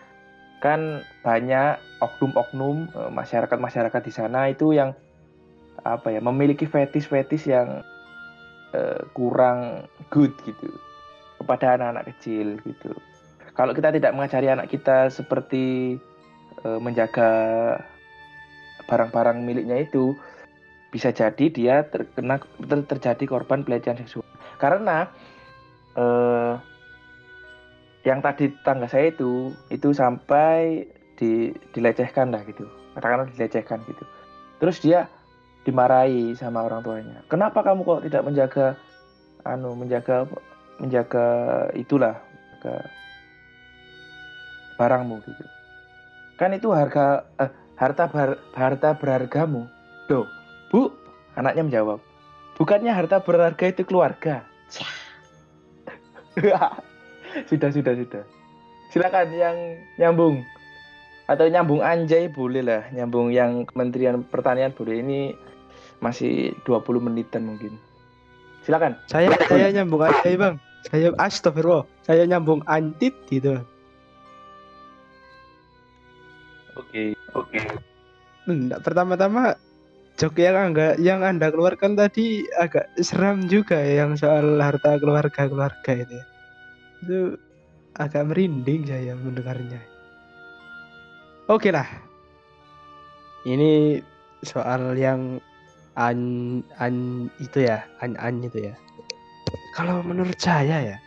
kan 0.60 1.04
banyak 1.24 1.80
oknum-oknum 2.04 2.92
eh, 2.92 3.12
masyarakat-masyarakat 3.12 4.02
di 4.04 4.14
sana 4.16 4.52
itu 4.52 4.76
yang 4.76 4.96
apa 5.84 6.12
ya 6.12 6.20
memiliki 6.20 6.68
fetis-fetis 6.68 7.48
yang 7.48 7.80
uh, 8.76 9.00
kurang 9.16 9.88
good 10.12 10.36
gitu 10.44 10.68
kepada 11.40 11.80
anak-anak 11.80 12.12
kecil 12.12 12.60
gitu. 12.68 12.92
Kalau 13.56 13.72
kita 13.72 13.96
tidak 13.96 14.12
mengajari 14.12 14.52
anak 14.52 14.68
kita 14.68 15.08
seperti 15.08 15.96
uh, 16.68 16.84
menjaga 16.84 17.32
barang-barang 18.92 19.40
miliknya 19.40 19.80
itu 19.80 20.20
bisa 20.92 21.16
jadi 21.16 21.46
dia 21.48 21.88
terkena 21.88 22.44
ter, 22.44 22.80
terjadi 22.84 23.24
korban 23.24 23.64
pelecehan 23.64 24.04
seksual. 24.04 24.28
Karena 24.60 25.08
uh, 25.98 26.60
yang 28.08 28.20
tadi 28.24 28.52
tangga 28.64 28.88
saya 28.88 29.12
itu 29.12 29.54
itu 29.70 29.92
sampai 29.92 30.86
di, 31.20 31.52
dilecehkan 31.76 32.32
lah 32.32 32.42
gitu. 32.48 32.66
Katakanlah 32.96 33.28
dilecehkan 33.36 33.84
gitu. 33.86 34.04
Terus 34.60 34.78
dia 34.84 35.08
dimarahi 35.68 36.34
sama 36.36 36.66
orang 36.66 36.82
tuanya. 36.84 37.20
Kenapa 37.28 37.62
kamu 37.62 37.84
kok 37.84 38.04
tidak 38.08 38.24
menjaga 38.24 38.66
anu 39.44 39.76
menjaga 39.76 40.28
menjaga 40.80 41.28
itulah 41.76 42.16
ke 42.64 42.74
barangmu 44.80 45.20
gitu? 45.28 45.44
Kan 46.40 46.56
itu 46.56 46.72
harga 46.72 47.28
eh, 47.44 47.52
harta 47.76 48.08
bar, 48.08 48.40
harta 48.56 48.96
berhargamu. 48.96 49.68
Do 50.08 50.24
bu 50.72 50.90
anaknya 51.36 51.68
menjawab. 51.68 52.00
Bukannya 52.56 52.92
harta 52.92 53.24
berharga 53.24 53.72
itu 53.72 53.88
keluarga 53.88 54.44
sudah 57.50 57.70
sudah 57.70 57.94
sudah. 57.94 58.24
Silakan 58.90 59.28
yang 59.36 59.58
nyambung. 60.02 60.42
Atau 61.30 61.46
nyambung 61.46 61.86
anjay 61.86 62.26
boleh 62.26 62.66
lah. 62.66 62.82
Nyambung 62.90 63.30
yang 63.30 63.70
Kementerian 63.70 64.26
Pertanian 64.26 64.74
boleh. 64.74 65.06
Ini 65.06 65.20
masih 66.02 66.58
20 66.66 67.06
menitan 67.06 67.46
mungkin. 67.46 67.78
Silakan. 68.66 68.98
Saya 69.06 69.30
saya 69.46 69.70
nyambung 69.70 70.02
anjay 70.02 70.34
bang. 70.40 70.58
Saya 70.90 71.14
astagfirullah. 71.22 71.86
Saya 72.02 72.26
nyambung 72.26 72.66
antit 72.66 73.14
gitu. 73.30 73.62
Oke 76.80 77.14
oke. 77.36 77.60
Enggak, 78.50 78.82
pertama-tama 78.82 79.54
jok 80.20 80.36
yang 80.36 80.76
enggak 80.76 81.00
yang 81.00 81.24
anda 81.24 81.48
keluarkan 81.48 81.96
tadi 81.96 82.44
agak 82.60 82.92
seram 83.00 83.48
juga 83.48 83.80
ya 83.80 84.04
yang 84.04 84.20
soal 84.20 84.60
harta 84.60 85.00
keluarga 85.00 85.48
keluarga 85.48 85.92
itu 85.96 86.20
itu 87.00 87.40
agak 87.96 88.32
merinding 88.32 88.88
saya 88.88 89.16
mendengarnya. 89.16 89.80
Oke 91.52 91.74
lah. 91.74 91.88
Ini 93.48 94.04
soal 94.44 94.96
yang 95.00 95.40
an 95.96 96.20
an 96.80 97.28
itu 97.40 97.68
ya, 97.68 97.84
an 98.04 98.20
an 98.20 98.44
itu 98.44 98.72
ya. 98.72 98.76
Kalau 99.74 100.04
menurut 100.04 100.38
saya 100.38 100.96
ya, 100.96 100.98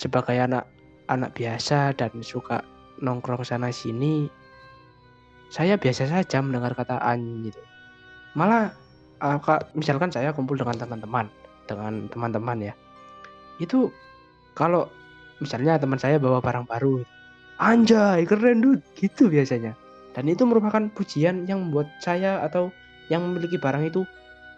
sebagai 0.00 0.34
anak 0.40 0.64
anak 1.12 1.36
biasa 1.36 1.94
dan 1.94 2.10
suka 2.24 2.64
nongkrong 3.00 3.44
sana 3.44 3.68
sini, 3.70 4.26
saya 5.50 5.74
biasa 5.74 6.06
saja 6.06 6.38
mendengar 6.40 6.72
kata 6.78 6.96
an 7.02 7.42
gitu. 7.42 7.58
Malah 8.38 8.70
uh, 9.18 9.38
misalkan 9.74 10.14
saya 10.14 10.30
kumpul 10.30 10.54
dengan 10.54 10.78
teman-teman, 10.78 11.26
dengan 11.66 12.06
teman-teman 12.06 12.70
ya, 12.70 12.74
itu 13.58 13.90
kalau 14.54 14.86
misalnya 15.42 15.76
teman 15.76 15.98
saya 15.98 16.22
bawa 16.22 16.38
barang 16.38 16.70
baru 16.70 17.02
anjay 17.58 18.22
keren 18.24 18.62
dude 18.62 18.82
gitu 18.94 19.26
biasanya. 19.26 19.74
Dan 20.10 20.26
itu 20.26 20.42
merupakan 20.42 20.90
pujian 20.90 21.46
yang 21.46 21.70
membuat 21.70 21.86
saya 22.02 22.42
atau 22.42 22.74
yang 23.10 23.22
memiliki 23.26 23.58
barang 23.58 23.86
itu 23.86 24.02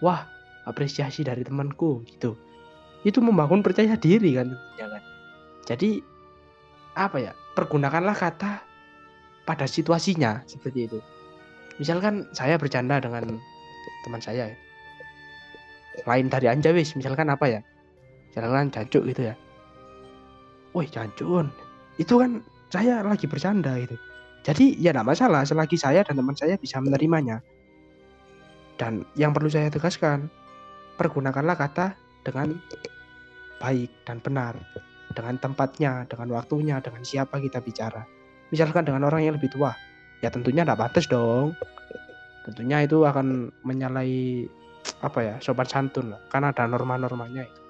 wah 0.01 0.25
apresiasi 0.65 1.25
dari 1.25 1.45
temanku 1.45 2.01
gitu. 2.09 2.37
Itu 3.05 3.21
membangun 3.21 3.61
percaya 3.61 3.97
diri 3.97 4.33
kan 4.37 4.53
tentunya 4.53 4.87
kan? 4.89 5.03
Jadi 5.69 5.91
apa 6.93 7.17
ya 7.21 7.33
pergunakanlah 7.57 8.17
kata 8.17 8.72
pada 9.45 9.67
situasinya. 9.67 10.43
Seperti 10.47 10.91
itu. 10.91 10.99
Misalkan 11.81 12.29
saya 12.37 12.61
bercanda 12.61 13.01
dengan 13.03 13.41
teman 14.07 14.23
saya 14.23 14.51
lain 16.09 16.27
dari 16.33 16.49
anjawis 16.49 16.97
misalkan 16.97 17.29
apa 17.29 17.49
ya? 17.49 17.61
Jalan 18.33 18.73
jancuk 18.73 19.05
gitu 19.09 19.33
ya. 19.33 19.35
Woi 20.73 20.89
jancun 20.89 21.53
itu 22.01 22.17
kan 22.17 22.41
saya 22.73 23.05
lagi 23.05 23.29
bercanda 23.29 23.77
gitu. 23.77 23.97
Jadi 24.43 24.81
ya 24.81 24.91
tidak 24.97 25.13
masalah. 25.13 25.45
Selagi 25.45 25.77
saya 25.77 26.01
dan 26.03 26.17
teman 26.17 26.35
saya 26.35 26.57
bisa 26.57 26.81
menerimanya. 26.81 27.45
Dan 28.81 29.05
yang 29.15 29.37
perlu 29.37 29.53
saya 29.53 29.69
tegaskan 29.69 30.33
pergunakanlah 30.97 31.55
kata 31.61 31.95
dengan 32.25 32.57
baik 33.61 33.93
dan 34.09 34.19
benar. 34.25 34.57
Dengan 35.13 35.37
tempatnya 35.37 36.09
dengan 36.09 36.41
waktunya 36.41 36.81
dengan 36.81 37.05
siapa 37.05 37.37
kita 37.37 37.61
bicara 37.61 38.22
misalkan 38.53 38.85
dengan 38.85 39.09
orang 39.09 39.25
yang 39.25 39.35
lebih 39.35 39.51
tua 39.51 39.73
ya 40.21 40.29
tentunya 40.29 40.62
tidak 40.62 40.79
pantas 40.79 41.09
dong 41.09 41.57
tentunya 42.45 42.85
itu 42.85 43.03
akan 43.03 43.51
menyalahi 43.65 44.47
apa 45.03 45.19
ya 45.25 45.35
sopan 45.41 45.67
santun 45.67 46.15
lah 46.15 46.21
karena 46.31 46.55
ada 46.55 46.69
norma-normanya 46.69 47.49
itu 47.49 47.62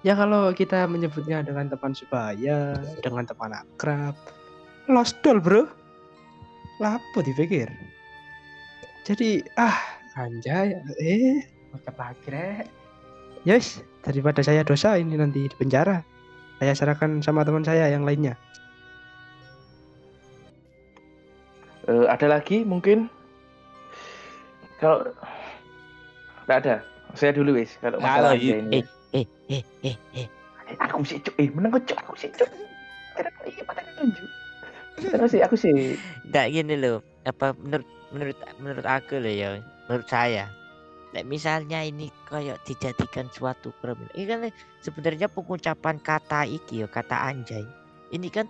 Ya 0.00 0.16
kalau 0.16 0.48
kita 0.56 0.88
menyebutnya 0.88 1.44
dengan 1.44 1.68
teman 1.68 1.92
sebaya, 1.92 2.72
dengan 3.04 3.28
teman 3.28 3.52
akrab, 3.52 4.16
lost 4.88 5.20
doll 5.20 5.44
bro. 5.44 5.68
Lapo 6.80 7.20
dipikir. 7.20 7.68
Jadi 9.04 9.44
ah 9.60 9.76
anjay 10.16 10.72
eh 11.04 11.44
makan 11.76 11.94
lagi. 12.00 12.64
Yes, 13.44 13.84
daripada 14.00 14.40
saya 14.40 14.64
dosa 14.64 14.96
ini 14.96 15.20
nanti 15.20 15.44
di 15.44 15.56
penjara. 15.60 16.00
Saya 16.64 16.72
serahkan 16.72 17.20
sama 17.20 17.44
teman 17.44 17.64
saya 17.64 17.92
yang 17.92 18.08
lainnya. 18.08 18.40
Uh, 21.88 22.04
ada 22.10 22.26
lagi 22.28 22.64
mungkin? 22.66 23.08
Kalau 24.80 25.04
nggak 26.44 26.58
ada, 26.66 26.74
saya 27.16 27.32
dulu 27.32 27.56
wis. 27.56 27.76
Kalau 27.80 28.00
masalah 28.00 28.36
ini. 28.36 28.80
Eh, 28.80 28.84
eh 29.16 29.26
eh 29.48 29.64
eh 29.84 29.96
eh 30.20 30.28
aku 30.78 31.02
sih 31.02 31.18
cuk 31.18 31.34
eh 31.40 31.50
menang 31.50 31.74
cuk 31.82 31.98
aku 31.98 32.14
sih 32.14 32.30
cuk 32.30 32.46
iya 33.48 33.62
pada 33.66 33.82
tunjuk 33.98 34.28
terus 35.00 35.30
sih 35.32 35.42
aku 35.42 35.56
sih 35.58 35.98
nggak 36.30 36.46
gini 36.54 36.74
loh 36.78 37.02
apa 37.26 37.56
menurut 37.58 37.88
menurut 38.14 38.38
menurut 38.62 38.86
aku 38.86 39.18
loh 39.18 39.32
ya 39.32 39.58
menurut 39.90 40.06
saya 40.06 40.46
Nah, 41.10 41.26
misalnya 41.26 41.82
ini 41.82 42.06
kayak 42.30 42.62
dijadikan 42.62 43.26
suatu 43.34 43.74
kriminal. 43.82 44.06
Ini 44.14 44.30
kan 44.30 44.40
sebenarnya 44.78 45.26
pengucapan 45.26 45.98
kata 45.98 46.46
iki 46.46 46.86
ya, 46.86 46.86
kata 46.86 47.34
anjay. 47.34 47.66
Ini 48.14 48.30
kan 48.30 48.46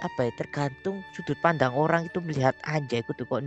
apa 0.00 0.28
ya 0.28 0.32
tergantung 0.34 1.04
sudut 1.12 1.36
pandang 1.44 1.72
orang 1.76 2.08
itu 2.08 2.18
melihat 2.24 2.56
anjay 2.64 3.04
itu 3.04 3.22
kok 3.24 3.44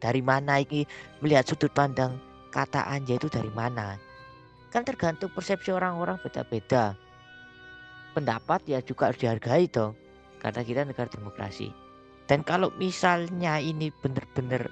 dari 0.00 0.22
mana 0.22 0.60
iki 0.60 0.84
melihat 1.24 1.48
sudut 1.48 1.72
pandang 1.72 2.20
kata 2.52 2.84
anjay 2.88 3.16
itu 3.16 3.28
dari 3.28 3.50
mana. 3.52 3.96
Kan 4.68 4.84
tergantung 4.84 5.32
persepsi 5.32 5.72
orang-orang 5.72 6.20
beda-beda. 6.20 6.92
Pendapat 8.12 8.60
ya 8.68 8.80
juga 8.84 9.08
harus 9.08 9.20
dihargai 9.20 9.68
dong 9.68 9.96
karena 10.40 10.60
kita 10.64 10.80
negara 10.84 11.08
demokrasi. 11.08 11.72
Dan 12.28 12.44
kalau 12.44 12.68
misalnya 12.76 13.56
ini 13.56 13.88
benar-benar 14.04 14.68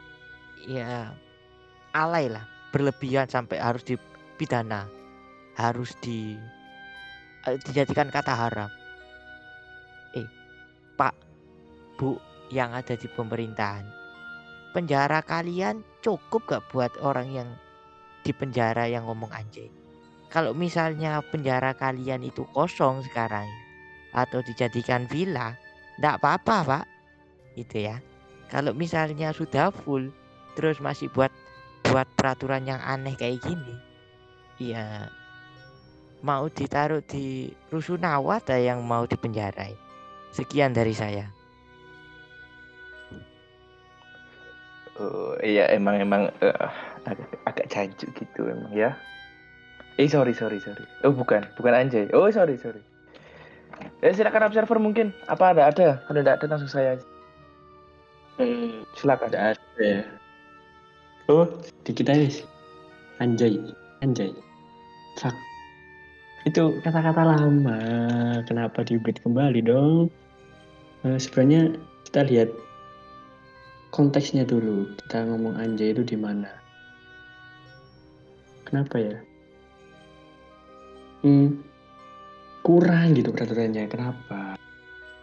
ya 0.68 1.16
alay 1.96 2.28
lah 2.28 2.44
berlebihan 2.74 3.24
sampai 3.24 3.56
harus 3.56 3.80
dipidana 3.86 4.84
harus 5.56 5.96
di 6.04 6.36
eh, 7.48 7.56
dijadikan 7.64 8.12
kata 8.12 8.32
haram. 8.36 8.68
Pak, 10.96 11.14
Bu 12.00 12.16
yang 12.48 12.72
ada 12.72 12.96
di 12.96 13.04
pemerintahan. 13.04 13.84
Penjara 14.72 15.20
kalian 15.20 15.84
cukup 16.00 16.44
gak 16.48 16.64
buat 16.72 16.92
orang 17.04 17.28
yang 17.32 17.48
di 18.24 18.32
penjara 18.32 18.88
yang 18.88 19.04
ngomong 19.04 19.28
anjing? 19.32 19.72
Kalau 20.32 20.56
misalnya 20.56 21.22
penjara 21.22 21.76
kalian 21.76 22.26
itu 22.26 22.48
kosong 22.50 23.04
sekarang 23.06 23.46
atau 24.16 24.40
dijadikan 24.40 25.04
villa, 25.06 25.54
ndak 26.00 26.18
apa-apa, 26.20 26.56
Pak. 26.64 26.84
Itu 27.56 27.88
ya. 27.88 28.00
Kalau 28.48 28.72
misalnya 28.72 29.36
sudah 29.36 29.68
full 29.68 30.08
terus 30.56 30.80
masih 30.80 31.12
buat 31.12 31.30
buat 31.86 32.08
peraturan 32.18 32.66
yang 32.66 32.80
aneh 32.82 33.14
kayak 33.14 33.44
gini, 33.44 33.74
ya 34.58 35.06
mau 36.24 36.50
ditaruh 36.50 37.04
di 37.04 37.54
rusunawa 37.70 38.42
ada 38.42 38.58
yang 38.58 38.82
mau 38.82 39.06
dipenjarai. 39.06 39.85
Sekian 40.36 40.76
dari 40.76 40.92
saya. 40.92 41.24
Oh, 45.00 45.36
iya 45.40 45.68
emang 45.72 45.96
emang 45.96 46.28
eh, 46.44 46.52
agak 47.08 47.28
agak 47.48 47.66
jancuk 47.72 48.12
gitu 48.12 48.48
emang 48.48 48.68
ya. 48.76 48.92
Eh 49.96 50.08
sorry 50.08 50.36
sorry 50.36 50.60
sorry. 50.60 50.84
Oh 51.08 51.12
bukan 51.12 51.40
bukan 51.56 51.72
anjay. 51.72 52.04
Oh 52.12 52.28
sorry 52.28 52.60
sorry. 52.60 52.84
Ya 54.04 54.12
silakan 54.12 54.48
observer 54.48 54.76
mungkin 54.76 55.16
apa 55.28 55.56
ada 55.56 55.72
ada 55.72 55.88
kalau 56.04 56.20
tidak 56.20 56.36
ada 56.40 56.46
langsung 56.52 56.68
saya. 56.68 57.00
Eh, 58.36 58.84
Silakan. 58.92 59.32
ada 59.32 59.56
ada 59.56 59.80
ya. 59.80 60.04
Oh, 61.32 61.48
dikit 61.88 62.12
aja 62.12 62.28
sih. 62.28 62.46
Anjay, 63.24 63.56
anjay. 64.04 64.30
Fuck. 65.16 65.32
Itu 66.44 66.76
kata-kata 66.84 67.24
lama. 67.24 67.80
Kenapa 68.44 68.84
diubit 68.84 69.18
kembali 69.24 69.64
dong? 69.64 70.12
Eh, 71.06 71.22
sebenarnya 71.22 71.78
kita 72.02 72.26
lihat 72.26 72.50
konteksnya 73.94 74.42
dulu. 74.42 74.90
Kita 75.06 75.22
ngomong 75.22 75.54
anjay 75.54 75.94
itu 75.94 76.02
di 76.02 76.18
mana? 76.18 76.50
Kenapa 78.66 78.98
ya? 78.98 79.14
Hmm, 81.22 81.62
kurang 82.66 83.14
gitu 83.14 83.30
peraturannya. 83.30 83.86
Kenapa? 83.86 84.58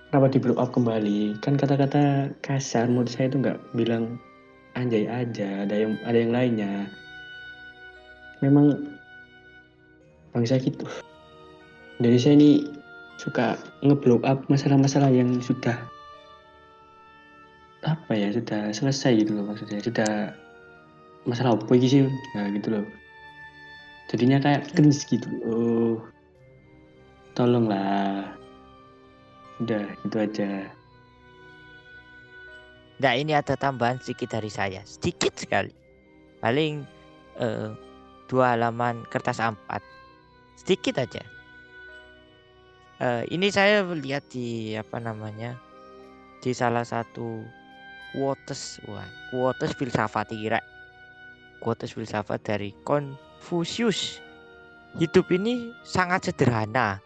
Kenapa 0.08 0.28
di 0.32 0.40
blow 0.40 0.56
up 0.56 0.72
kembali? 0.72 1.44
Kan 1.44 1.60
kata-kata 1.60 2.32
kasar 2.40 2.88
menurut 2.88 3.12
saya 3.12 3.28
itu 3.28 3.44
nggak 3.44 3.60
bilang 3.76 4.16
anjay 4.80 5.04
aja. 5.04 5.68
Ada 5.68 5.76
yang 5.84 6.00
ada 6.08 6.16
yang 6.16 6.32
lainnya. 6.32 6.74
Memang 8.40 8.88
bangsa 10.32 10.64
gitu. 10.64 10.88
Indonesia 12.00 12.32
ini 12.32 12.83
suka 13.24 13.56
ngeblow 13.80 14.20
up 14.28 14.44
masalah-masalah 14.52 15.08
yang 15.08 15.40
sudah 15.40 15.80
apa 17.88 18.12
ya 18.12 18.36
sudah 18.36 18.76
selesai 18.76 19.24
gitu 19.24 19.40
loh 19.40 19.48
maksudnya. 19.48 19.80
Sudah 19.80 20.12
masalah 21.24 21.56
apa 21.56 21.72
sih? 21.80 22.04
Nah 22.36 22.52
gitu 22.52 22.68
loh. 22.80 22.86
Jadinya 24.12 24.44
kayak 24.44 24.76
cringe 24.76 25.08
gitu 25.08 25.28
oh 25.48 25.96
tolonglah. 27.32 28.28
Udah 29.64 29.88
itu 30.04 30.18
aja. 30.20 30.68
Nah 33.00 33.14
ini 33.16 33.32
ada 33.36 33.56
tambahan 33.56 34.04
sedikit 34.04 34.36
dari 34.36 34.52
saya, 34.52 34.84
sedikit 34.84 35.36
sekali. 35.40 35.72
Paling 36.44 36.84
eh, 37.40 37.72
dua 38.28 38.56
halaman 38.56 39.08
kertas 39.08 39.40
A4, 39.40 39.80
sedikit 40.60 41.00
aja. 41.00 41.33
Eh, 43.02 43.24
ini 43.34 43.50
saya 43.50 43.82
lihat 43.82 44.30
di 44.30 44.78
apa 44.78 45.02
namanya 45.02 45.58
di 46.46 46.54
salah 46.54 46.86
satu 46.86 47.42
quotes, 48.14 48.78
wah 48.86 49.08
quotes 49.34 49.74
filsafat 49.74 50.30
kira, 50.30 50.62
quotes 51.58 51.90
filsafat 51.90 52.44
dari 52.46 52.70
Confucius. 52.86 54.22
Hidup 54.94 55.26
ini 55.34 55.74
sangat 55.82 56.30
sederhana, 56.30 57.02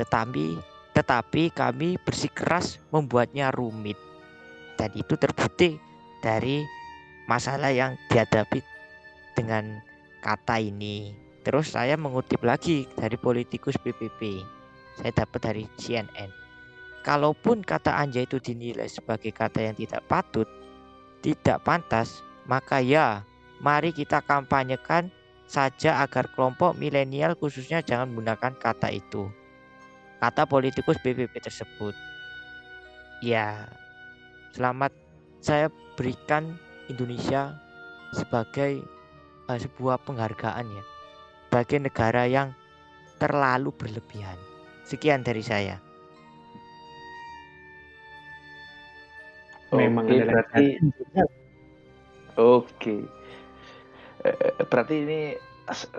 tetapi 0.00 0.56
tetapi 0.96 1.52
kami 1.52 2.00
bersikeras 2.00 2.80
membuatnya 2.88 3.52
rumit 3.52 4.00
dan 4.80 4.88
itu 4.96 5.18
terbukti 5.20 5.76
dari 6.24 6.64
masalah 7.28 7.68
yang 7.68 8.00
dihadapi 8.08 8.64
dengan 9.36 9.82
kata 10.24 10.56
ini. 10.62 11.12
Terus 11.44 11.76
saya 11.76 11.94
mengutip 12.00 12.40
lagi 12.42 12.88
dari 12.96 13.14
politikus 13.20 13.76
PPP. 13.76 14.57
Saya 14.98 15.14
dapat 15.14 15.40
dari 15.40 15.64
CNN. 15.78 16.34
Kalaupun 17.06 17.62
kata 17.62 17.94
anjay 17.94 18.26
itu 18.26 18.42
dinilai 18.42 18.90
sebagai 18.90 19.30
kata 19.30 19.70
yang 19.70 19.76
tidak 19.78 20.02
patut, 20.10 20.50
tidak 21.22 21.62
pantas, 21.62 22.20
maka 22.50 22.82
ya, 22.82 23.22
mari 23.62 23.94
kita 23.94 24.18
kampanyekan 24.26 25.08
saja 25.48 26.04
agar 26.04 26.28
kelompok 26.34 26.76
milenial 26.76 27.32
khususnya 27.38 27.80
jangan 27.80 28.10
menggunakan 28.12 28.52
kata 28.58 28.92
itu. 28.92 29.30
Kata 30.18 30.44
politikus 30.44 30.98
PPP 30.98 31.38
tersebut. 31.38 31.94
Ya, 33.22 33.70
selamat 34.52 34.90
saya 35.38 35.70
berikan 35.94 36.58
Indonesia 36.90 37.54
sebagai 38.10 38.82
eh, 39.46 39.58
sebuah 39.58 40.02
penghargaan 40.02 40.66
ya 40.66 40.84
bagi 41.48 41.80
negara 41.80 42.28
yang 42.28 42.52
terlalu 43.16 43.72
berlebihan. 43.74 44.47
Sekian 44.88 45.20
dari 45.20 45.44
saya. 45.44 45.76
Memang 49.68 50.08
Oke, 50.08 50.16
ada 50.16 50.32
berarti 50.32 50.66
Oke. 52.40 52.96
Eh, 54.24 54.64
berarti 54.64 54.94
ini 55.04 55.20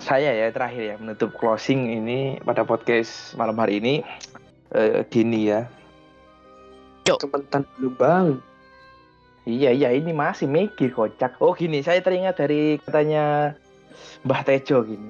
saya 0.01 0.33
ya 0.33 0.49
terakhir 0.49 0.81
ya 0.81 0.95
menutup 0.97 1.37
closing 1.37 1.93
ini 2.01 2.41
pada 2.41 2.65
podcast 2.65 3.37
malam 3.37 3.53
hari 3.61 3.77
ini 3.77 4.01
Eh, 4.69 5.01
gini 5.09 5.49
ya. 5.49 5.65
Kementan 7.09 7.65
dulu 7.77 7.89
bang. 7.97 8.27
Iya 9.49 9.73
iya 9.73 9.89
ini 9.97 10.13
masih 10.13 10.45
mikir 10.45 10.93
kocak. 10.93 11.41
Oh 11.41 11.57
gini 11.57 11.81
saya 11.81 12.05
teringat 12.05 12.37
dari 12.37 12.77
katanya 12.77 13.57
Mbah 14.21 14.45
Tejo 14.45 14.85
gini. 14.85 15.09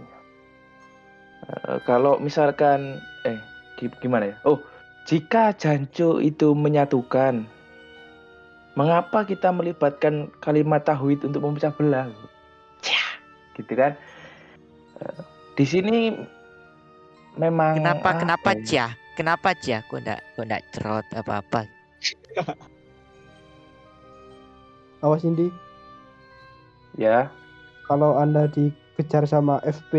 Eh, 1.43 1.77
kalau 1.83 2.15
misalkan 2.23 3.03
eh 3.27 3.35
gimana 3.79 4.35
ya? 4.35 4.35
Oh 4.43 4.59
jika 5.07 5.55
jancu 5.55 6.21
itu 6.21 6.53
menyatukan, 6.53 7.47
mengapa 8.77 9.25
kita 9.25 9.49
melibatkan 9.49 10.29
kalimat 10.43 10.85
tauhid 10.85 11.25
untuk 11.25 11.41
memecah 11.41 11.73
belah? 11.73 12.11
Cah, 12.85 13.09
gitu 13.57 13.73
kan? 13.73 13.97
Eh, 15.01 15.21
di 15.57 15.65
sini 15.65 16.13
memang 17.39 17.79
Kenapa 17.81 18.13
apa 18.13 18.19
kenapa 18.21 18.49
ya? 18.53 18.61
Cia? 18.67 18.87
Kenapa 19.17 19.57
Cia? 19.57 19.81
Kok 19.89 19.97
enggak 19.97 20.21
kok 20.35 20.45
enggak 20.45 20.63
cerot 20.77 21.05
apa-apa? 21.17 21.61
Awas 24.99 25.23
Indi, 25.23 25.47
Ya, 26.99 27.31
kalau 27.87 28.19
anda 28.19 28.51
dikejar 28.51 29.23
sama 29.23 29.63
FP 29.63 29.95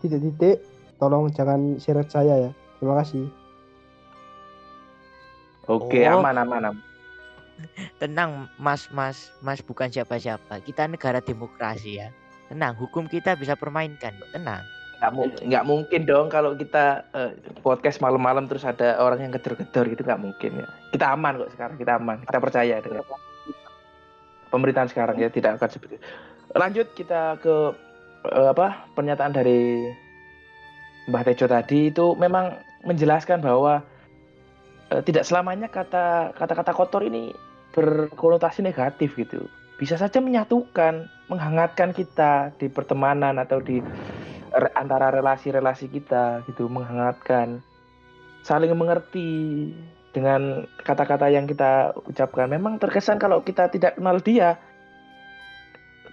titik-titik, 0.00 0.64
tolong 0.96 1.28
jangan 1.36 1.76
seret 1.76 2.08
saya 2.08 2.48
ya. 2.48 2.50
Terima 2.80 2.96
kasih. 2.98 3.28
oke 5.68 6.00
Oh. 6.00 6.18
aman 6.18 6.34
aman 6.36 6.62
aman. 6.66 6.82
Tenang 8.00 8.48
Mas 8.56 8.88
Mas 8.90 9.28
Mas 9.38 9.60
bukan 9.60 9.86
siapa-siapa. 9.86 10.58
Kita 10.60 10.88
negara 10.88 11.20
demokrasi 11.20 12.00
ya. 12.00 12.08
Tenang, 12.48 12.74
hukum 12.74 13.06
kita 13.06 13.36
bisa 13.36 13.54
permainkan 13.54 14.16
kok. 14.16 14.32
Tenang. 14.32 14.64
nggak 15.00 15.12
mu- 15.16 15.32
nggak 15.48 15.64
mungkin 15.64 16.00
dong 16.04 16.28
kalau 16.28 16.52
kita 16.52 17.08
eh, 17.16 17.32
podcast 17.64 18.04
malam-malam 18.04 18.44
terus 18.44 18.68
ada 18.68 19.00
orang 19.00 19.24
yang 19.24 19.32
gedor-gedor 19.32 19.88
gitu 19.88 20.04
nggak 20.04 20.20
mungkin 20.20 20.60
ya 20.60 20.68
kita 20.92 21.16
aman 21.16 21.40
kok 21.40 21.56
sekarang 21.56 21.76
kita 21.80 21.92
aman 21.96 22.20
kita 22.20 22.36
percaya 22.36 22.76
dengan 22.84 23.00
pemerintahan 24.52 24.92
sekarang 24.92 25.16
ya 25.16 25.32
tidak 25.32 25.56
akan 25.56 25.72
seperti 25.72 25.96
itu. 25.96 26.04
lanjut 26.52 26.86
kita 26.92 27.40
ke 27.40 27.54
eh, 28.28 28.48
apa 28.52 28.84
pernyataan 28.92 29.32
dari 29.32 29.88
Mbah 31.08 31.24
Tejo 31.24 31.48
tadi 31.48 31.88
itu 31.88 32.12
memang 32.20 32.60
menjelaskan 32.84 33.40
bahwa 33.44 33.84
eh, 34.92 35.02
tidak 35.04 35.28
selamanya 35.28 35.68
kata 35.68 36.32
kata-kata 36.36 36.72
kotor 36.72 37.02
ini 37.04 37.32
berkonotasi 37.76 38.64
negatif 38.66 39.14
gitu. 39.14 39.46
Bisa 39.78 39.96
saja 39.96 40.20
menyatukan 40.20 41.08
menghangatkan 41.32 41.96
kita 41.96 42.52
di 42.60 42.68
pertemanan 42.68 43.40
atau 43.40 43.62
di 43.62 43.80
antara 44.74 45.14
relasi-relasi 45.14 45.86
kita 45.88 46.42
gitu 46.50 46.66
menghangatkan 46.66 47.62
saling 48.42 48.74
mengerti 48.74 49.70
dengan 50.10 50.66
kata-kata 50.82 51.30
yang 51.30 51.46
kita 51.46 51.94
ucapkan. 52.02 52.50
Memang 52.50 52.82
terkesan 52.82 53.22
kalau 53.22 53.46
kita 53.46 53.70
tidak 53.70 53.96
kenal 53.96 54.18
dia 54.18 54.58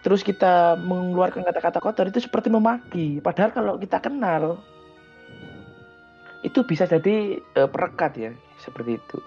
terus 0.06 0.22
kita 0.22 0.78
mengeluarkan 0.78 1.42
kata-kata 1.44 1.82
kotor 1.82 2.06
itu 2.08 2.22
seperti 2.22 2.54
memaki. 2.54 3.20
Padahal 3.20 3.52
kalau 3.52 3.74
kita 3.82 3.98
kenal 3.98 4.62
itu 6.48 6.64
bisa 6.64 6.88
jadi 6.88 7.44
eh, 7.44 7.70
perekat 7.70 8.16
ya 8.16 8.32
seperti 8.64 8.96
itu. 8.96 9.20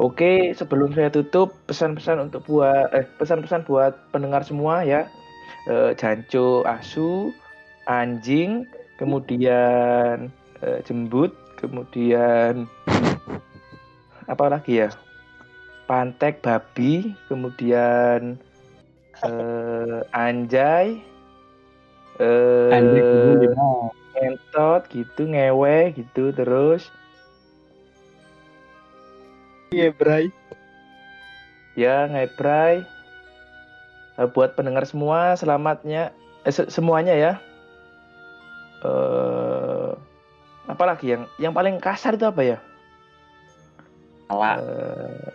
Oke, 0.00 0.56
sebelum 0.56 0.96
saya 0.96 1.12
tutup 1.12 1.52
pesan-pesan 1.68 2.28
untuk 2.28 2.44
buat 2.48 2.88
eh 2.96 3.04
pesan-pesan 3.20 3.68
buat 3.68 3.92
pendengar 4.08 4.40
semua 4.44 4.84
ya. 4.84 5.08
Eh, 5.68 5.92
janco, 5.94 6.64
asu, 6.64 7.30
anjing, 7.84 8.64
kemudian 8.96 10.32
eh, 10.64 10.80
jembut, 10.88 11.36
kemudian 11.60 12.64
apa 14.26 14.44
lagi 14.48 14.80
ya? 14.80 14.88
Pantek 15.84 16.40
babi, 16.40 17.12
kemudian 17.28 18.40
eh, 19.20 20.00
anjay, 20.16 21.04
eh, 22.16 22.70
Anjing 22.72 23.92
ngentot 24.22 24.86
gitu, 24.88 25.26
ngewe 25.26 25.90
gitu 25.92 26.30
terus 26.30 26.86
Iya, 29.68 29.90
Bray. 29.90 30.30
ya 31.74 32.06
ngebray 32.06 32.84
Eh, 34.12 34.28
buat 34.28 34.52
pendengar 34.52 34.84
semua 34.84 35.32
selamatnya 35.34 36.12
eh, 36.44 36.52
se- 36.52 36.68
semuanya 36.68 37.16
ya 37.16 37.32
eh 38.84 39.90
apalagi 40.68 41.16
yang 41.16 41.24
yang 41.40 41.52
paling 41.52 41.80
kasar 41.80 42.14
itu 42.14 42.28
apa 42.28 42.42
ya 42.44 42.58
Salah. 44.28 44.60
Eh, 44.60 45.32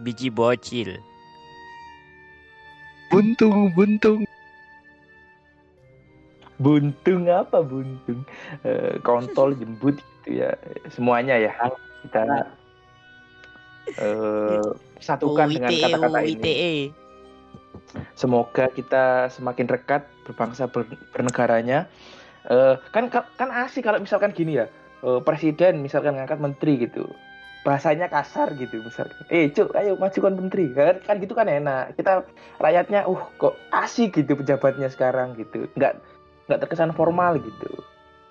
Biji 0.00 0.28
bocil. 0.28 1.00
Buntung, 3.08 3.70
buntung. 3.72 4.24
Buntung 6.64 7.28
apa 7.28 7.60
buntung? 7.60 8.24
Eh, 8.64 8.96
kontol 9.04 9.52
jembut 9.60 10.00
gitu 10.00 10.40
ya. 10.40 10.56
Semuanya 10.88 11.36
ya. 11.36 11.52
Kita 12.08 12.24
eh, 14.00 14.68
satukan 15.04 15.52
dengan 15.52 15.68
UITE, 15.68 15.84
kata-kata 15.84 16.20
ini. 16.24 16.32
UITE. 16.32 16.72
Semoga 18.16 18.72
kita 18.72 19.28
semakin 19.28 19.68
dekat 19.68 20.08
berbangsa 20.24 20.64
ber- 20.66 20.98
bernegaranya. 21.12 21.84
Eh, 22.48 22.74
kan 22.92 23.12
kan 23.12 23.50
asik 23.64 23.84
kalau 23.84 24.00
misalkan 24.00 24.32
gini 24.32 24.60
ya, 24.60 24.66
eh, 25.04 25.20
presiden 25.20 25.84
misalkan 25.84 26.16
ngangkat 26.16 26.40
menteri 26.40 26.88
gitu, 26.88 27.08
bahasanya 27.64 28.08
kasar 28.12 28.52
gitu 28.56 28.84
misalkan. 28.84 29.16
Eh 29.32 29.48
cuk, 29.52 29.72
ayo 29.76 29.96
majukan 29.96 30.36
menteri. 30.36 30.72
Kan, 30.76 31.00
kan 31.04 31.16
gitu 31.20 31.32
kan 31.32 31.48
enak. 31.48 31.96
Kita 31.96 32.24
rakyatnya, 32.60 33.08
uh 33.08 33.22
kok 33.40 33.56
asik 33.72 34.20
gitu 34.20 34.36
pejabatnya 34.36 34.88
sekarang 34.92 35.36
gitu, 35.40 35.68
nggak 35.76 35.96
nggak 36.46 36.60
terkesan 36.60 36.92
formal 36.92 37.36
gitu. 37.38 37.70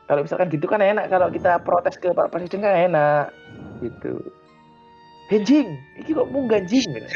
Kalau 0.06 0.22
misalkan 0.22 0.52
gitu 0.52 0.68
kan 0.68 0.84
enak, 0.84 1.08
kalau 1.08 1.32
kita 1.32 1.58
protes 1.64 1.96
ke 1.96 2.12
Pak 2.12 2.30
Presiden 2.30 2.62
kan 2.62 2.76
enak 2.76 3.32
gitu. 3.80 4.20
Hejing, 5.32 5.80
ini 5.98 6.10
kok 6.12 6.30
munggah 6.30 6.62
jing 6.68 6.84
gitu. 6.86 7.08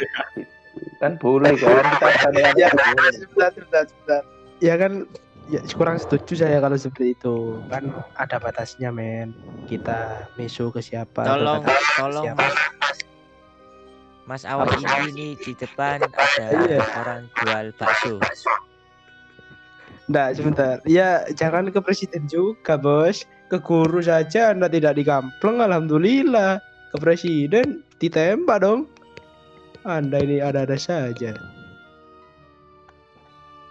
kan 0.97 1.17
boleh 1.17 1.53
kan 1.57 1.85
kita 1.91 2.07
bisa 2.13 2.27
Ya, 2.55 2.67
sebentar, 2.71 3.11
sebentar, 3.51 3.83
sebentar. 3.85 4.21
Ya 4.57 4.73
kan, 4.79 5.05
ya 5.45 5.59
kurang 5.75 5.97
setuju 5.99 6.33
saya 6.39 6.57
kalau 6.63 6.79
seperti 6.79 7.13
itu. 7.13 7.61
Kan 7.67 7.91
ada 8.15 8.37
batasnya, 8.39 8.89
men. 8.89 9.35
Kita 9.67 10.31
meso 10.39 10.71
ke 10.71 10.79
siapa? 10.79 11.27
Tolong, 11.27 11.61
ke 11.61 11.73
tolong 11.99 12.23
siapa. 12.23 12.39
Mas. 12.39 12.97
Mas 14.27 14.43
awal 14.43 14.67
ini 14.75 14.95
ini 15.11 15.27
di 15.35 15.51
depan 15.53 16.03
ada 16.03 16.45
Iya. 16.65 16.79
orang 16.99 17.21
jual 17.35 17.65
bakso. 17.75 18.19
Nggak, 20.07 20.39
sebentar. 20.39 20.75
Ya, 20.87 21.27
jangan 21.35 21.67
ke 21.67 21.79
presiden 21.83 22.27
juga, 22.31 22.79
bos. 22.79 23.27
Ke 23.51 23.59
guru 23.59 23.99
saja 23.99 24.55
Anda 24.55 24.71
tidak 24.71 24.95
dikampleng, 24.95 25.59
alhamdulillah. 25.59 26.63
Ke 26.91 26.97
presiden 26.99 27.83
ditembak 27.99 28.63
dong. 28.63 28.87
Anda 29.83 30.23
ini 30.23 30.39
ada-ada 30.39 30.75
saja. 30.79 31.35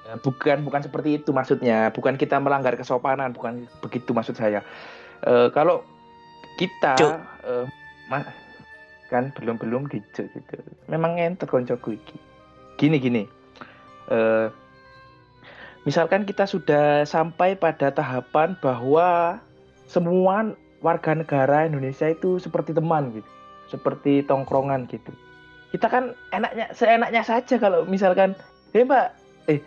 Ya, 0.06 0.14
bukan 0.22 0.62
bukan 0.62 0.86
seperti 0.86 1.18
itu 1.18 1.34
maksudnya 1.34 1.90
bukan 1.90 2.14
kita 2.14 2.38
melanggar 2.38 2.78
kesopanan 2.78 3.34
bukan 3.34 3.66
begitu 3.82 4.14
maksud 4.14 4.38
saya 4.38 4.62
Eh, 5.26 5.48
kalau 5.50 5.82
kita 6.54 6.94
Cuk. 6.94 7.16
eh, 7.42 7.66
ma- 8.06 8.30
kan 9.10 9.34
belum 9.34 9.58
belum 9.58 9.90
dicuk 9.90 10.30
gitu 10.30 10.56
memang 10.86 11.18
ngentot 11.18 11.50
koncoku 11.50 11.98
iki 11.98 12.16
gini 12.78 13.02
gini 13.02 13.22
Eh, 14.06 14.46
misalkan 15.86 16.26
kita 16.26 16.44
sudah 16.44 17.06
sampai 17.06 17.54
pada 17.54 17.94
tahapan 17.94 18.58
bahwa 18.58 19.38
semua 19.86 20.52
warga 20.82 21.14
negara 21.14 21.64
Indonesia 21.64 22.10
itu 22.10 22.42
seperti 22.42 22.74
teman 22.74 23.14
gitu 23.14 23.30
seperti 23.66 24.22
tongkrongan 24.26 24.86
gitu. 24.90 25.10
Kita 25.74 25.90
kan 25.90 26.14
enaknya 26.30 26.70
seenaknya 26.72 27.22
saja 27.26 27.58
kalau 27.58 27.84
misalkan 27.84 28.38
hei 28.70 28.86
mbak 28.86 29.12
eh 29.50 29.58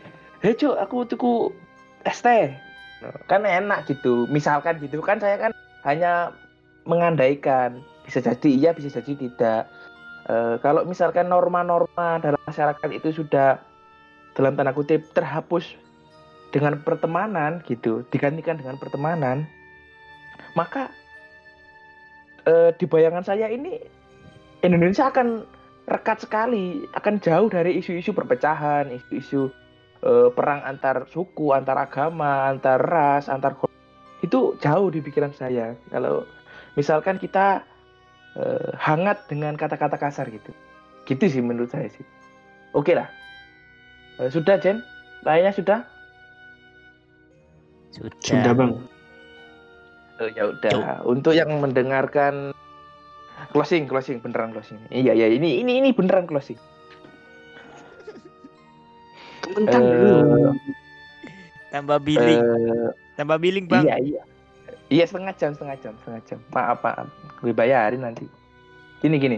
hei 0.42 0.56
cuk 0.56 0.76
aku 0.80 1.06
tuku 1.06 1.34
teh. 2.04 2.56
Kan 3.28 3.48
enak 3.48 3.88
gitu 3.88 4.28
misalkan 4.32 4.80
gitu. 4.80 5.04
Kan 5.04 5.20
saya 5.20 5.40
kan 5.40 5.52
hanya 5.88 6.36
mengandaikan 6.88 7.84
bisa 8.08 8.24
jadi 8.24 8.50
iya 8.50 8.72
bisa 8.72 8.90
jadi 8.90 9.14
tidak. 9.16 9.68
Eh, 10.30 10.56
kalau 10.64 10.84
misalkan 10.88 11.28
norma-norma 11.28 12.20
dalam 12.20 12.40
masyarakat 12.48 12.90
itu 12.96 13.24
sudah 13.24 13.60
dalam 14.36 14.56
tanda 14.56 14.72
kutip 14.72 15.04
terhapus 15.12 15.76
dengan 16.50 16.82
pertemanan 16.82 17.62
gitu 17.66 18.06
digantikan 18.10 18.58
dengan 18.58 18.76
pertemanan 18.78 19.46
maka 20.58 20.90
eh, 22.46 22.74
di 22.76 22.86
bayangan 22.90 23.26
saya 23.26 23.50
ini 23.50 23.78
Indonesia 24.66 25.08
akan 25.10 25.46
rekat 25.90 26.26
sekali 26.26 26.86
akan 26.94 27.22
jauh 27.22 27.48
dari 27.50 27.78
isu-isu 27.82 28.12
perpecahan 28.14 28.90
isu-isu 28.90 29.50
eh, 30.04 30.30
perang 30.34 30.66
antar 30.66 31.06
suku, 31.10 31.54
antar 31.54 31.78
agama, 31.80 32.50
antar 32.50 32.82
ras, 32.82 33.30
antar 33.30 33.58
itu 34.20 34.52
jauh 34.60 34.92
di 34.92 35.00
pikiran 35.00 35.32
saya. 35.32 35.80
Kalau 35.88 36.28
misalkan 36.76 37.16
kita 37.16 37.64
eh, 38.36 38.70
hangat 38.76 39.26
dengan 39.32 39.56
kata-kata 39.56 39.96
kasar 39.96 40.28
gitu, 40.28 40.52
gitu 41.08 41.24
sih 41.30 41.40
menurut 41.40 41.72
saya 41.72 41.88
sih. 41.88 42.04
Oke 42.76 42.94
lah, 42.94 43.10
Eh, 44.20 44.28
sudah 44.28 44.60
Jen, 44.60 44.84
lainnya 45.24 45.56
sudah. 45.56 45.88
Sudah. 48.00 48.16
Sudah 48.24 48.54
bang. 48.56 48.72
Eh, 50.20 50.30
ya 50.36 50.44
udah. 50.52 50.72
Untuk 51.04 51.36
yang 51.36 51.52
mendengarkan 51.60 52.52
closing, 53.52 53.88
closing 53.88 54.20
beneran 54.20 54.52
closing. 54.52 54.80
Iya 54.92 55.16
ya, 55.16 55.28
ini 55.28 55.64
ini 55.64 55.80
ini 55.84 55.90
beneran 55.92 56.28
closing. 56.28 56.60
Dulu. 59.50 60.54
Tambah 61.70 62.02
billing, 62.02 62.42
Eh, 62.42 62.90
tambah 63.14 63.38
billing 63.38 63.66
bang. 63.70 63.86
Iya 63.86 63.96
iya. 64.02 64.22
Iya 64.90 65.06
setengah 65.06 65.34
jam 65.38 65.54
setengah 65.54 65.78
jam 65.78 65.94
setengah 66.02 66.22
jam. 66.26 66.40
Maaf 66.50 66.82
maaf. 66.82 67.08
Gue 67.46 67.54
bayarin 67.54 68.02
nanti. 68.02 68.26
Gini 69.06 69.22
gini. 69.22 69.38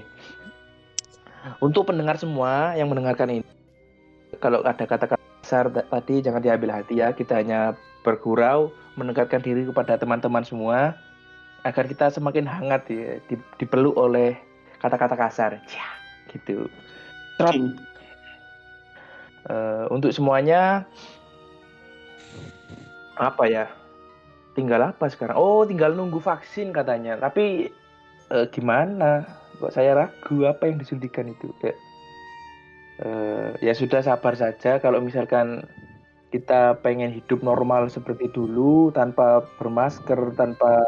Untuk 1.60 1.90
pendengar 1.90 2.16
semua 2.22 2.78
yang 2.78 2.88
mendengarkan 2.88 3.42
ini, 3.42 3.46
kalau 4.40 4.62
ada 4.62 4.86
kata-kata 4.86 5.20
kasar 5.42 5.74
ta- 5.74 5.88
tadi 5.90 6.22
jangan 6.24 6.40
diambil 6.40 6.72
hati 6.72 7.02
ya. 7.04 7.12
Kita 7.12 7.42
hanya 7.42 7.76
bergurau, 8.02 8.74
mendekatkan 8.98 9.42
diri 9.42 9.66
kepada 9.66 9.98
teman-teman 9.98 10.44
semua 10.46 10.98
agar 11.62 11.86
kita 11.86 12.10
semakin 12.10 12.50
hangat 12.50 12.90
ya, 12.90 13.22
di- 13.30 13.48
dipeluk 13.62 13.94
oleh 13.94 14.34
kata-kata 14.82 15.14
kasar. 15.14 15.52
Ya, 15.70 15.88
gitu. 16.34 16.66
Trot. 17.38 17.54
Eh, 19.50 19.86
untuk 19.90 20.14
semuanya 20.14 20.86
apa 23.18 23.46
ya? 23.50 23.66
Tinggal 24.54 24.94
apa 24.94 25.08
sekarang? 25.08 25.38
Oh, 25.38 25.64
tinggal 25.64 25.94
nunggu 25.94 26.18
vaksin 26.22 26.74
katanya. 26.74 27.18
Tapi 27.22 27.70
eh, 28.30 28.46
gimana? 28.50 29.26
Kok 29.62 29.74
saya 29.74 29.94
ragu 29.94 30.50
apa 30.50 30.66
yang 30.66 30.82
disuntikan 30.82 31.30
itu? 31.30 31.54
Ya, 31.62 31.74
eh, 33.06 33.50
ya 33.62 33.74
sudah 33.78 34.02
sabar 34.02 34.34
saja. 34.34 34.82
Kalau 34.82 34.98
misalkan 35.02 35.66
kita 36.32 36.80
pengen 36.80 37.12
hidup 37.12 37.44
normal 37.44 37.92
seperti 37.92 38.32
dulu 38.32 38.90
tanpa 38.96 39.44
bermasker, 39.60 40.32
tanpa 40.40 40.88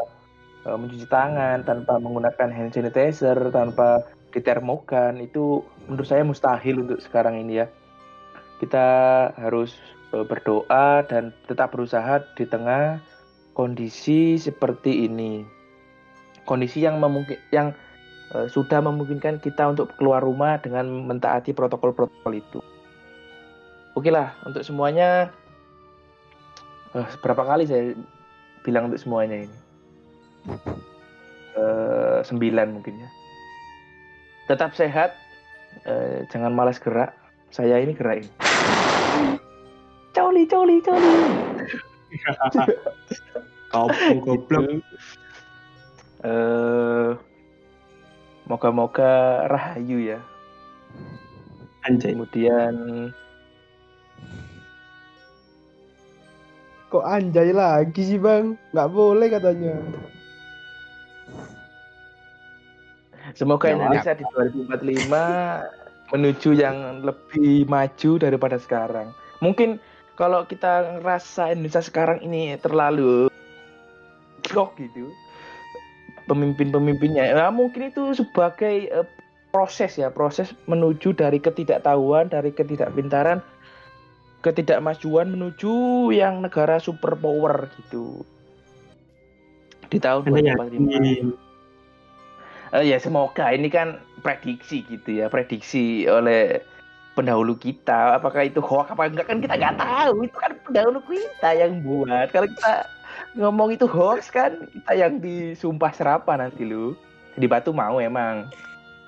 eh, 0.64 0.76
mencuci 0.76 1.04
tangan, 1.06 1.62
tanpa 1.68 2.00
menggunakan 2.00 2.48
hand 2.48 2.72
sanitizer, 2.72 3.52
tanpa 3.52 4.08
ditermogan, 4.32 5.22
itu 5.22 5.62
menurut 5.86 6.08
saya 6.08 6.24
mustahil 6.26 6.82
untuk 6.82 6.98
sekarang 7.04 7.38
ini 7.38 7.62
ya. 7.62 7.66
Kita 8.58 8.88
harus 9.36 9.76
eh, 10.16 10.24
berdoa 10.24 11.04
dan 11.04 11.36
tetap 11.44 11.76
berusaha 11.76 12.24
di 12.34 12.48
tengah 12.48 12.98
kondisi 13.52 14.40
seperti 14.40 15.06
ini. 15.06 15.44
Kondisi 16.48 16.82
yang 16.82 16.98
memungkin 17.04 17.36
yang 17.52 17.76
eh, 18.32 18.48
sudah 18.48 18.80
memungkinkan 18.80 19.44
kita 19.44 19.76
untuk 19.76 19.92
keluar 20.00 20.24
rumah 20.24 20.56
dengan 20.56 20.88
mentaati 20.88 21.52
protokol-protokol 21.52 22.32
itu. 22.32 22.64
Oke 23.94 24.10
lah, 24.10 24.34
untuk 24.42 24.66
semuanya 24.66 25.30
eh, 26.98 27.08
berapa 27.22 27.46
kali 27.46 27.64
saya 27.66 27.94
bilang 28.66 28.90
untuk 28.90 28.98
semuanya 28.98 29.46
ini. 29.46 29.58
sembilan 32.24 32.72
mungkin 32.72 33.04
ya. 33.04 33.08
Tetap 34.48 34.74
sehat, 34.76 35.14
eh, 35.86 36.24
jangan 36.32 36.52
malas 36.56 36.80
gerak. 36.82 37.14
Saya 37.54 37.78
ini 37.78 37.94
gerakin. 37.94 38.26
Coli, 40.10 40.42
coli, 40.48 40.82
coli. 40.82 41.14
Kampung 43.72 44.18
goblok. 44.24 44.82
Eh, 46.24 47.10
moga-moga 48.48 49.44
rahayu 49.48 50.16
ya. 50.16 50.20
Anjay. 51.84 52.16
Kemudian 52.16 52.74
Kok 56.94 57.02
anjay 57.02 57.50
lagi 57.50 58.06
sih 58.06 58.22
bang? 58.22 58.54
Nggak 58.70 58.90
boleh 58.94 59.26
katanya. 59.26 59.74
semoga 63.34 63.66
Ya, 63.66 63.74
Indonesia 63.74 64.14
di 64.14 64.22
2045 64.30 66.14
menuju 66.14 66.50
yang 66.54 67.02
lebih 67.02 67.66
maju 67.66 68.10
daripada 68.22 68.62
sekarang. 68.62 69.10
Mungkin 69.42 69.82
kalau 70.14 70.46
kita 70.46 71.02
ngerasa 71.02 71.50
Indonesia 71.50 71.82
sekarang 71.82 72.22
ini 72.22 72.54
terlalu 72.62 73.26
blok 74.46 74.78
gitu, 74.78 75.10
pemimpin-pemimpinnya, 76.30 77.34
ya 77.34 77.50
mungkin 77.50 77.90
itu 77.90 78.14
sebagai 78.14 78.86
eh, 78.86 79.08
proses 79.50 79.98
ya, 79.98 80.14
proses 80.14 80.54
menuju 80.70 81.16
dari 81.18 81.42
ketidaktahuan, 81.42 82.30
dari 82.30 82.54
ketidakpintaran, 82.54 83.42
ketidakmajuan 84.44 85.32
menuju 85.32 86.12
yang 86.12 86.44
negara 86.44 86.76
superpower 86.76 87.72
gitu. 87.80 88.20
Di 89.88 89.96
tahun 89.96 90.28
Anda 90.28 90.52
2045. 90.68 90.92
yakin? 90.92 91.26
Eh, 92.74 92.84
ya 92.90 92.98
semoga 93.00 93.48
ini 93.54 93.72
kan 93.72 94.02
prediksi 94.20 94.84
gitu 94.84 95.24
ya, 95.24 95.32
prediksi 95.32 96.04
oleh 96.04 96.60
pendahulu 97.16 97.56
kita. 97.56 98.18
Apakah 98.20 98.44
itu 98.44 98.60
hoax 98.60 98.92
apa 98.92 99.08
enggak 99.08 99.26
kan 99.30 99.38
kita 99.40 99.54
nggak 99.56 99.78
tahu. 99.80 100.28
Itu 100.28 100.36
kan 100.36 100.52
pendahulu 100.66 101.00
kita 101.08 101.50
yang 101.56 101.80
buat. 101.80 102.28
Kalau 102.34 102.50
kita 102.50 102.74
ngomong 103.38 103.78
itu 103.78 103.86
hoax 103.88 104.28
kan 104.28 104.66
kita 104.74 104.92
yang 104.92 105.22
disumpah 105.22 105.94
serapa 105.94 106.36
nanti 106.36 106.66
lu. 106.66 106.92
Di 107.38 107.46
batu 107.46 107.70
mau 107.70 108.02
emang. 108.02 108.50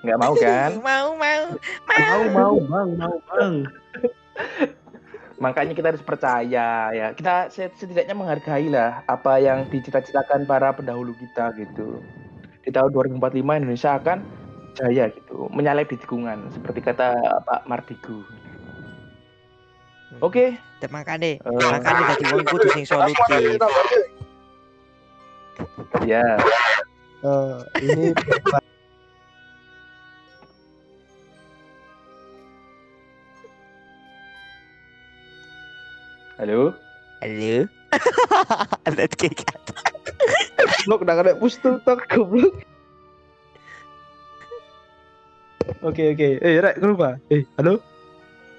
Nggak 0.06 0.18
mau 0.22 0.34
kan? 0.38 0.70
mau 0.86 1.18
mau 1.18 1.42
Mau 1.90 2.22
mau 2.30 2.54
bang, 2.62 2.88
mau 2.94 3.16
bang. 3.34 3.54
Makanya 5.36 5.76
kita 5.76 5.92
harus 5.92 6.04
percaya 6.04 6.90
ya. 6.92 7.06
Kita 7.12 7.52
setidaknya 7.52 8.16
menghargai 8.16 8.72
lah 8.72 9.04
apa 9.04 9.36
yang 9.36 9.68
dicita-citakan 9.68 10.48
para 10.48 10.72
pendahulu 10.72 11.12
kita 11.16 11.52
gitu. 11.60 12.00
Di 12.64 12.72
tahun 12.72 12.90
2045 13.20 13.60
Indonesia 13.62 13.90
akan 14.00 14.18
jaya 14.76 15.08
gitu, 15.08 15.48
menyalip 15.52 15.88
di 15.88 15.96
tikungan 15.96 16.52
seperti 16.52 16.84
kata 16.84 17.16
Pak 17.48 17.64
Mardigu. 17.64 18.20
Oke, 20.20 20.56
makanya 20.88 21.36
Eh. 21.36 21.68
makanya 21.68 22.16
dadi 22.16 22.24
wong 22.32 22.44
kudu 22.48 22.68
sing 22.72 22.84
solutif 22.88 23.16
ya. 26.04 26.24
Eh, 27.24 27.56
ini 27.84 28.12
Halo. 36.36 36.76
halo 37.24 37.64
Alat 38.84 39.08
kick 39.16 39.40
goblok 40.84 41.08
udah 41.08 41.16
kena 41.16 41.32
push 41.40 41.56
to 41.64 41.80
talk 41.88 42.04
goblok. 42.12 42.60
Oke 45.80 46.12
oke. 46.12 46.28
Eh, 46.44 46.60
Rek, 46.60 46.76
kenapa? 46.76 47.16
Eh, 47.32 47.48
halo. 47.56 47.80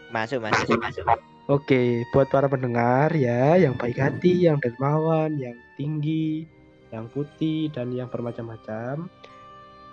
masuk 0.09 0.41
masuk 0.41 0.73
masuk 0.81 1.05
Oke, 1.53 2.01
buat 2.11 2.27
para 2.33 2.49
pendengar 2.49 3.13
ya, 3.13 3.55
yang 3.61 3.77
baik 3.77 4.01
hati, 4.01 4.49
yang 4.49 4.57
dermawan, 4.57 5.37
yang 5.37 5.55
tinggi, 5.77 6.49
yang 6.89 7.05
putih, 7.13 7.69
dan 7.71 7.93
yang 7.93 8.09
bermacam-macam. 8.09 9.05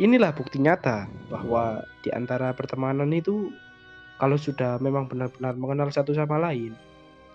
Inilah 0.01 0.33
bukti 0.35 0.59
nyata 0.59 1.07
bahwa 1.31 1.85
di 2.01 2.11
antara 2.11 2.51
pertemanan 2.57 3.13
itu, 3.15 3.55
kalau 4.19 4.35
sudah 4.35 4.83
memang 4.83 5.07
benar-benar 5.07 5.55
mengenal 5.55 5.95
satu 5.95 6.11
sama 6.11 6.43
lain, 6.43 6.75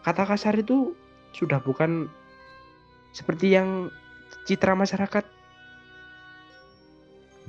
kata 0.05 0.23
kasar 0.25 0.55
itu 0.59 0.95
sudah 1.35 1.61
bukan 1.61 2.09
seperti 3.13 3.53
yang 3.53 3.89
citra 4.45 4.73
masyarakat 4.77 5.25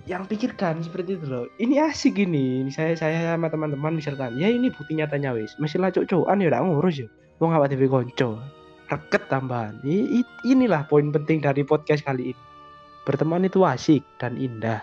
yang 0.08 0.24
pikirkan 0.24 0.80
seperti 0.80 1.20
itu 1.20 1.26
loh. 1.28 1.46
Ini 1.60 1.92
asik 1.92 2.16
ini. 2.24 2.64
Ini 2.64 2.70
saya 2.72 2.96
saya 2.96 3.36
sama 3.36 3.52
teman-teman 3.52 3.94
misalkan, 3.94 4.34
ya 4.40 4.48
ini 4.48 4.72
bukti 4.72 4.96
nyatanya 4.96 5.36
wis. 5.36 5.52
Masih 5.60 5.78
lah 5.78 5.92
cok-cokan 5.92 6.40
ya 6.40 6.48
udah 6.48 6.60
ngurus 6.64 7.04
ya. 7.04 7.08
Wong 7.38 7.52
awak 7.52 7.70
dhewe 7.72 7.86
konco. 7.86 8.40
Reket 8.90 9.28
tambahan. 9.30 9.78
I- 9.86 10.24
i- 10.24 10.36
inilah 10.48 10.88
poin 10.88 11.12
penting 11.14 11.44
dari 11.44 11.62
podcast 11.62 12.02
kali 12.02 12.32
ini. 12.34 12.42
Berteman 13.06 13.46
itu 13.46 13.62
asik 13.62 14.02
dan 14.18 14.34
indah. 14.40 14.82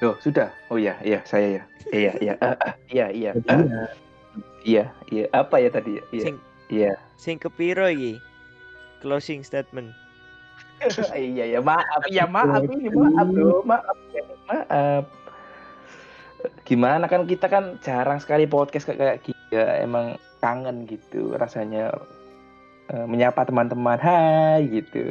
Loh, 0.00 0.16
sudah. 0.24 0.48
Oh 0.72 0.80
iya, 0.80 0.96
iya, 1.04 1.20
saya 1.28 1.60
ya. 1.60 1.62
Iya, 1.92 2.12
iya. 2.24 2.34
Ah, 2.40 2.56
ah, 2.56 2.72
iya, 2.88 3.06
iya. 3.12 3.30
Ah, 3.52 3.92
iya, 4.64 4.84
iya. 5.12 5.24
Apa 5.36 5.60
ya 5.60 5.68
tadi? 5.68 6.00
ya? 6.00 6.04
Iya. 6.08 6.22
sing 6.24 6.36
Iya. 6.70 6.92
sing 7.18 7.36
kepiro 7.36 7.90
iki 7.90 8.22
closing 9.02 9.42
statement 9.42 9.90
iya, 11.12 11.44
ya 11.44 11.60
maaf. 11.60 12.08
Ya 12.08 12.24
maaf 12.24 12.64
ini 12.64 12.88
maaf, 12.88 13.28
Bro. 13.28 13.60
Maaf. 13.68 13.96
ya, 14.16 14.24
Maaf. 14.48 15.04
Gimana 16.64 17.04
kan 17.04 17.28
kita 17.28 17.52
kan 17.52 17.76
jarang 17.84 18.16
sekali 18.16 18.48
podcast 18.48 18.88
kayak 18.88 18.96
kayak 18.96 19.18
gini 19.20 19.44
ya. 19.52 19.84
Emang 19.84 20.16
kangen 20.40 20.88
gitu 20.88 21.36
rasanya 21.36 21.92
eh, 22.88 23.04
menyapa 23.04 23.44
teman-teman. 23.44 24.00
Hai 24.00 24.64
gitu. 24.72 25.04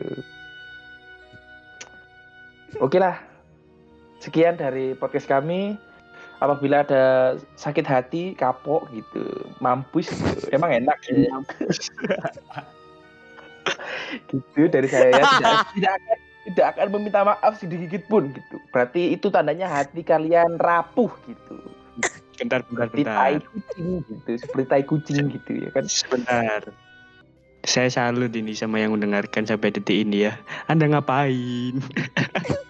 Oke 2.82 2.98
lah. 2.98 3.29
Sekian 4.20 4.60
dari 4.60 4.94
podcast 4.96 5.28
kami. 5.28 5.80
Apabila 6.40 6.88
ada 6.88 7.36
sakit 7.60 7.84
hati, 7.84 8.32
kapok 8.32 8.88
gitu, 8.96 9.28
mampus, 9.60 10.08
gitu. 10.08 10.48
emang 10.56 10.72
enak 10.72 10.96
ya. 11.12 11.36
gitu 14.32 14.72
dari 14.72 14.88
saya 14.88 15.20
ya. 15.20 15.20
tidak, 15.20 15.56
tidak 15.76 15.94
akan 16.00 16.18
tidak 16.48 16.66
akan 16.74 16.88
meminta 16.96 17.28
maaf 17.28 17.60
sedikit 17.60 18.02
pun 18.08 18.32
gitu. 18.32 18.56
Berarti 18.72 19.12
itu 19.12 19.28
tandanya 19.28 19.68
hati 19.68 20.00
kalian 20.00 20.56
rapuh 20.64 21.12
gitu. 21.28 21.60
Bentar, 22.40 22.64
bentar, 22.72 22.88
Seperti 22.88 23.04
tai 23.04 23.36
kucing 23.44 23.90
gitu, 24.08 24.32
seperti 24.40 24.66
tai 24.72 24.84
kucing 24.88 25.24
gitu 25.36 25.52
ya 25.60 25.70
kan. 25.76 25.86
Sebentar. 25.92 26.62
Saya 27.68 27.92
salut 27.92 28.32
ini 28.32 28.56
sama 28.56 28.80
yang 28.80 28.96
mendengarkan 28.96 29.44
sampai 29.44 29.76
detik 29.76 30.08
ini 30.08 30.32
ya. 30.32 30.40
Anda 30.72 30.88
ngapain? 30.88 31.84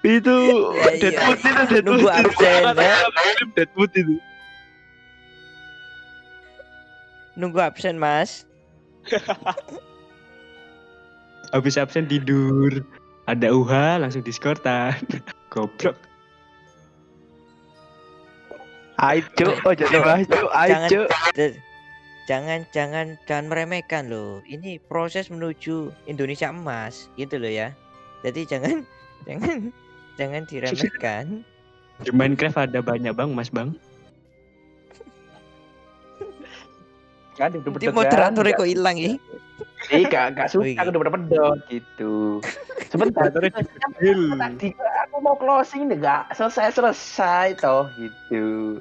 itu 0.00 0.36
Ya, 0.80 0.90
iya. 0.90 0.98
Deadwood 0.98 1.38
itu 1.38 1.62
Deadwood 1.68 1.84
Nunggu 1.84 2.08
itu. 2.08 2.20
absen, 2.24 2.62
ya. 2.74 2.96
Deadwood 3.54 3.92
itu. 3.94 4.14
nunggu 7.34 7.60
absen 7.60 7.94
mas 7.94 8.42
Habis 11.48 11.76
absen 11.76 12.04
tidur. 12.04 12.84
Ada 13.24 13.48
UH 13.48 13.72
langsung 13.98 14.20
diskortan. 14.20 14.92
Goblok. 15.52 15.96
Ayo, 18.98 19.24
ojo 19.62 19.84
dibahas, 19.86 20.26
Cuk. 20.26 20.50
Jangan- 20.50 20.90
Ayo. 20.90 21.02
Jangan 22.26 22.60
jangan 22.68 23.06
jangan 23.24 23.44
meremehkan 23.48 24.12
loh 24.12 24.44
ini 24.44 24.76
proses 24.78 25.32
menuju 25.32 25.88
Indonesia 26.04 26.52
emas 26.52 27.08
gitu 27.16 27.40
loh 27.40 27.48
ya 27.48 27.72
jadi 28.22 28.40
jangan 28.46 28.76
jangan 29.28 29.58
jangan 30.18 30.42
diremehkan 30.48 31.26
Di 31.98 32.14
Minecraft 32.14 32.70
ada 32.70 32.78
banyak 32.78 33.10
bang, 33.10 33.34
mas 33.34 33.50
bang. 33.50 33.74
Kan 37.34 37.54
udah 37.58 37.70
nanti 37.70 37.86
pedot 37.86 37.94
moderatornya 37.94 38.54
kan? 38.54 38.60
kok 38.62 38.70
hilang 38.70 38.96
ya 38.98 39.18
Iya, 39.88 40.10
gak, 40.10 40.26
gak 40.34 40.48
suka, 40.50 40.66
Wih. 40.66 40.74
aku 40.74 40.88
udah 40.90 41.14
pedot 41.14 41.58
gitu. 41.70 42.14
Sebentar, 42.90 43.30
tadi 43.30 44.68
aku 45.06 45.16
mau 45.22 45.38
closing 45.38 45.86
nih, 45.88 46.02
gak 46.02 46.34
selesai-selesai 46.34 47.62
toh 47.62 47.86
gitu. 47.94 48.78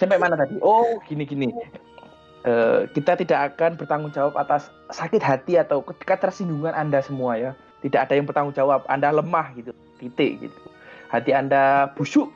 Sampai 0.00 0.16
mana 0.16 0.34
tadi? 0.36 0.56
Oh, 0.64 0.98
gini-gini. 1.04 1.52
Eh, 2.46 2.80
kita 2.94 3.18
tidak 3.18 3.54
akan 3.54 3.76
bertanggung 3.76 4.12
jawab 4.14 4.38
atas 4.40 4.72
sakit 4.88 5.20
hati 5.20 5.58
atau 5.60 5.82
ketersinggungan 5.82 6.72
Anda 6.72 7.04
semua 7.04 7.36
ya. 7.36 7.52
Tidak 7.84 8.00
ada 8.00 8.12
yang 8.16 8.24
bertanggung 8.24 8.56
jawab. 8.56 8.84
Anda 8.88 9.12
lemah 9.12 9.52
gitu, 9.56 9.72
titik 10.00 10.48
gitu. 10.48 10.60
Hati 11.12 11.30
Anda 11.30 11.92
busuk, 11.94 12.32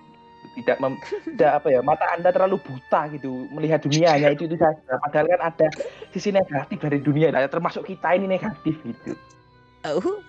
tidak 0.59 0.77
mem, 0.83 0.95
tidak 1.37 1.63
apa 1.63 1.69
ya 1.71 1.81
mata 1.81 2.07
anda 2.11 2.31
terlalu 2.35 2.59
buta 2.61 3.11
gitu. 3.15 3.47
Melihat 3.55 3.83
dunia 3.85 4.15
hanya 4.15 4.35
itu 4.35 4.47
itu 4.47 4.57
saja. 4.59 4.99
Padahal 5.07 5.27
kan 5.31 5.41
ada 5.53 5.67
sisi 6.13 6.31
negatif 6.35 6.79
dari 6.81 6.99
dunia. 7.01 7.31
Lah 7.31 7.47
termasuk 7.47 7.87
kita 7.87 8.15
ini 8.15 8.27
negatif 8.27 8.75
gitu. 8.83 9.15
Oh, 9.81 10.21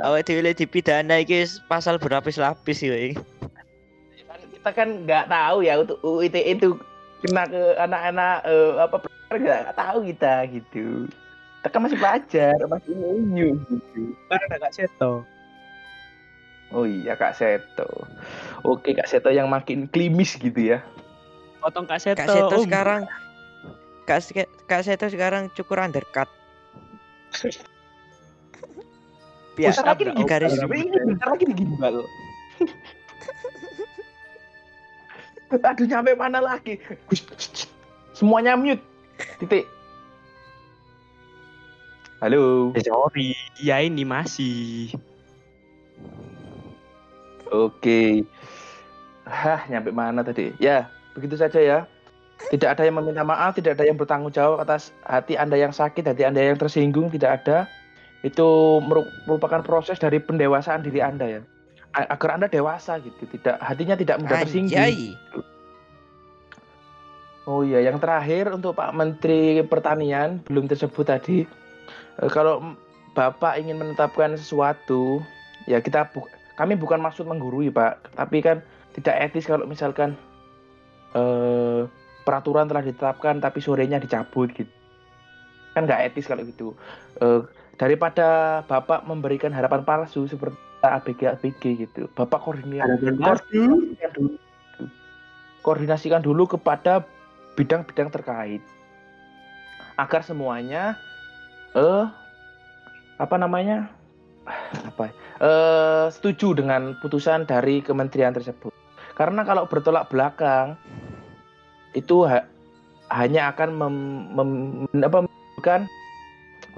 awak 0.00 0.24
dhewe 0.24 0.56
dipidana 0.56 1.20
iki 1.20 1.44
pasal 1.68 2.00
berlapis-lapis 2.00 2.80
ya. 2.80 3.12
kan- 4.24 4.48
kita 4.48 4.70
kan 4.72 4.88
nggak 5.04 5.28
tahu 5.28 5.60
ya 5.60 5.76
untuk 5.76 6.00
UU 6.00 6.24
ITE 6.24 6.56
itu 6.56 6.80
kena 7.20 7.44
ke 7.44 7.62
anak-anak 7.76 8.36
eh, 8.48 8.72
apa 8.80 8.96
nggak 9.28 9.76
tahu 9.76 9.98
kita 10.08 10.48
gitu 10.48 11.04
kita 11.64 11.72
kan 11.72 11.80
masih 11.80 11.96
pelajar 11.96 12.52
masih 12.68 12.92
unyu 12.92 13.56
gitu 13.72 14.12
Kan 14.28 14.36
ada 14.36 14.60
Kak 14.60 14.76
Seto. 14.76 15.24
oh 16.68 16.84
iya 16.84 17.16
kak 17.16 17.32
Seto 17.32 17.88
oke 18.60 18.92
kak 18.92 19.08
Seto 19.08 19.32
yang 19.32 19.48
makin 19.48 19.88
klimis 19.88 20.36
gitu 20.36 20.76
ya 20.76 20.84
Potong 21.64 21.88
Kak 21.88 22.04
Seto. 22.04 22.20
Kak 22.20 22.28
Seto 22.28 22.56
Om. 22.60 22.64
sekarang 22.68 23.00
Kak, 24.04 24.20
Se- 24.20 24.52
Kak 24.68 24.84
Seto 24.84 25.08
sekarang 25.08 25.48
cukur 25.56 25.80
undercut. 25.80 26.28
Bentar 29.56 29.86
lagi 29.86 30.04
nih 30.04 30.26
garis 30.26 30.52
bentar 30.60 31.28
lagi 31.30 31.44
nih 31.46 31.56
gimbal. 31.56 32.04
Aduh 35.64 35.86
nyampe 35.86 36.12
mana 36.18 36.42
lagi? 36.42 36.82
Semuanya 38.12 38.58
mute. 38.58 38.82
Titik. 39.38 39.64
Halo. 42.24 42.72
Eh, 42.72 42.80
sorry, 42.80 43.36
iya 43.60 43.84
ini 43.84 44.00
masih. 44.00 44.96
Oke. 47.52 48.24
Hah, 49.28 49.68
nyampe 49.68 49.92
mana 49.92 50.24
tadi? 50.24 50.56
Ya, 50.56 50.88
begitu 51.12 51.36
saja 51.36 51.60
ya. 51.60 51.78
Tidak 52.48 52.64
ada 52.64 52.80
yang 52.80 52.96
meminta 52.96 53.20
maaf, 53.20 53.60
tidak 53.60 53.76
ada 53.76 53.84
yang 53.84 54.00
bertanggung 54.00 54.32
jawab 54.32 54.64
atas 54.64 54.88
hati 55.04 55.36
Anda 55.36 55.60
yang 55.60 55.76
sakit, 55.76 56.00
hati 56.00 56.24
Anda 56.24 56.48
yang 56.48 56.56
tersinggung, 56.56 57.12
tidak 57.12 57.44
ada. 57.44 57.68
Itu 58.24 58.80
meru- 58.80 59.12
merupakan 59.28 59.60
proses 59.60 60.00
dari 60.00 60.16
pendewasaan 60.16 60.80
diri 60.80 61.04
Anda 61.04 61.28
ya. 61.28 61.40
Agar 61.92 62.40
Anda 62.40 62.48
dewasa 62.48 63.04
gitu, 63.04 63.28
tidak 63.36 63.60
hatinya 63.60 64.00
tidak 64.00 64.24
mudah 64.24 64.48
tersinggung. 64.48 64.80
Anjay. 64.80 65.12
Oh 67.44 67.60
iya, 67.60 67.84
yang 67.84 68.00
terakhir 68.00 68.48
untuk 68.48 68.80
Pak 68.80 68.96
Menteri 68.96 69.60
Pertanian 69.68 70.40
belum 70.48 70.72
tersebut 70.72 71.04
tadi. 71.04 71.63
Eh, 72.22 72.30
kalau 72.30 72.76
Bapak 73.14 73.62
ingin 73.62 73.78
menetapkan 73.78 74.34
sesuatu, 74.34 75.22
ya 75.70 75.78
kita 75.78 76.10
bu- 76.10 76.26
kami 76.58 76.74
bukan 76.74 76.98
maksud 76.98 77.26
menggurui 77.26 77.70
Pak, 77.70 78.18
tapi 78.18 78.42
kan 78.42 78.58
tidak 78.94 79.30
etis 79.30 79.46
kalau 79.46 79.66
misalkan 79.66 80.18
eh, 81.14 81.86
peraturan 82.26 82.66
telah 82.66 82.82
ditetapkan 82.82 83.38
tapi 83.38 83.62
sorenya 83.62 84.02
dicabut 84.02 84.50
gitu. 84.50 84.70
Kan 85.78 85.86
nggak 85.86 86.10
etis 86.10 86.26
kalau 86.26 86.42
gitu. 86.42 86.74
Eh, 87.22 87.46
daripada 87.78 88.60
Bapak 88.66 89.06
memberikan 89.06 89.54
harapan 89.54 89.86
palsu 89.86 90.26
seperti 90.26 90.58
ABG 90.82 91.20
ABG 91.38 91.62
gitu, 91.86 92.10
Bapak 92.12 92.44
koordinasi 92.44 93.08
koordinasikan 93.08 94.10
dulu. 94.12 94.32
Koordinasikan 95.64 96.20
dulu 96.20 96.44
kepada 96.44 97.08
bidang-bidang 97.56 98.12
terkait. 98.12 98.60
Agar 99.94 100.26
semuanya 100.26 100.98
eh 101.74 102.06
apa 103.18 103.36
namanya 103.38 103.90
apa 104.86 105.10
ya, 105.10 105.12
eh 105.40 106.06
setuju 106.10 106.54
dengan 106.54 106.94
putusan 106.98 107.46
dari 107.46 107.80
kementerian 107.80 108.34
tersebut 108.34 108.70
karena 109.14 109.42
kalau 109.42 109.66
bertolak 109.66 110.10
belakang 110.10 110.74
itu 111.94 112.26
ha- 112.26 112.46
hanya 113.14 113.54
akan 113.54 113.70
mem, 113.78 113.96
mem- 114.34 115.02
apa, 115.02 115.22
menimbulkan 115.22 115.86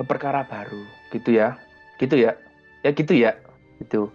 perkara 0.04 0.44
baru 0.44 0.84
gitu 1.08 1.32
ya 1.32 1.56
gitu 1.96 2.20
ya 2.20 2.36
ya 2.84 2.90
gitu 2.92 3.12
ya 3.16 3.32
gitu 3.80 4.12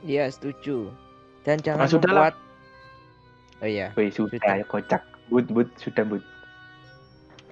Iya, 0.00 0.32
setuju. 0.32 0.88
Dan 1.44 1.60
jangan 1.60 1.84
Ah, 1.84 1.90
sudah 1.92 2.08
lah. 2.08 2.32
membuat 2.32 2.36
Oh 3.60 3.68
iya. 3.68 3.92
Wih, 4.00 4.08
sudah 4.08 4.32
Sudah. 4.40 4.56
ya 4.56 4.64
kocak. 4.64 5.02
But, 5.28 5.46
but, 5.52 5.68
sudah, 5.76 6.08
but. 6.08 6.24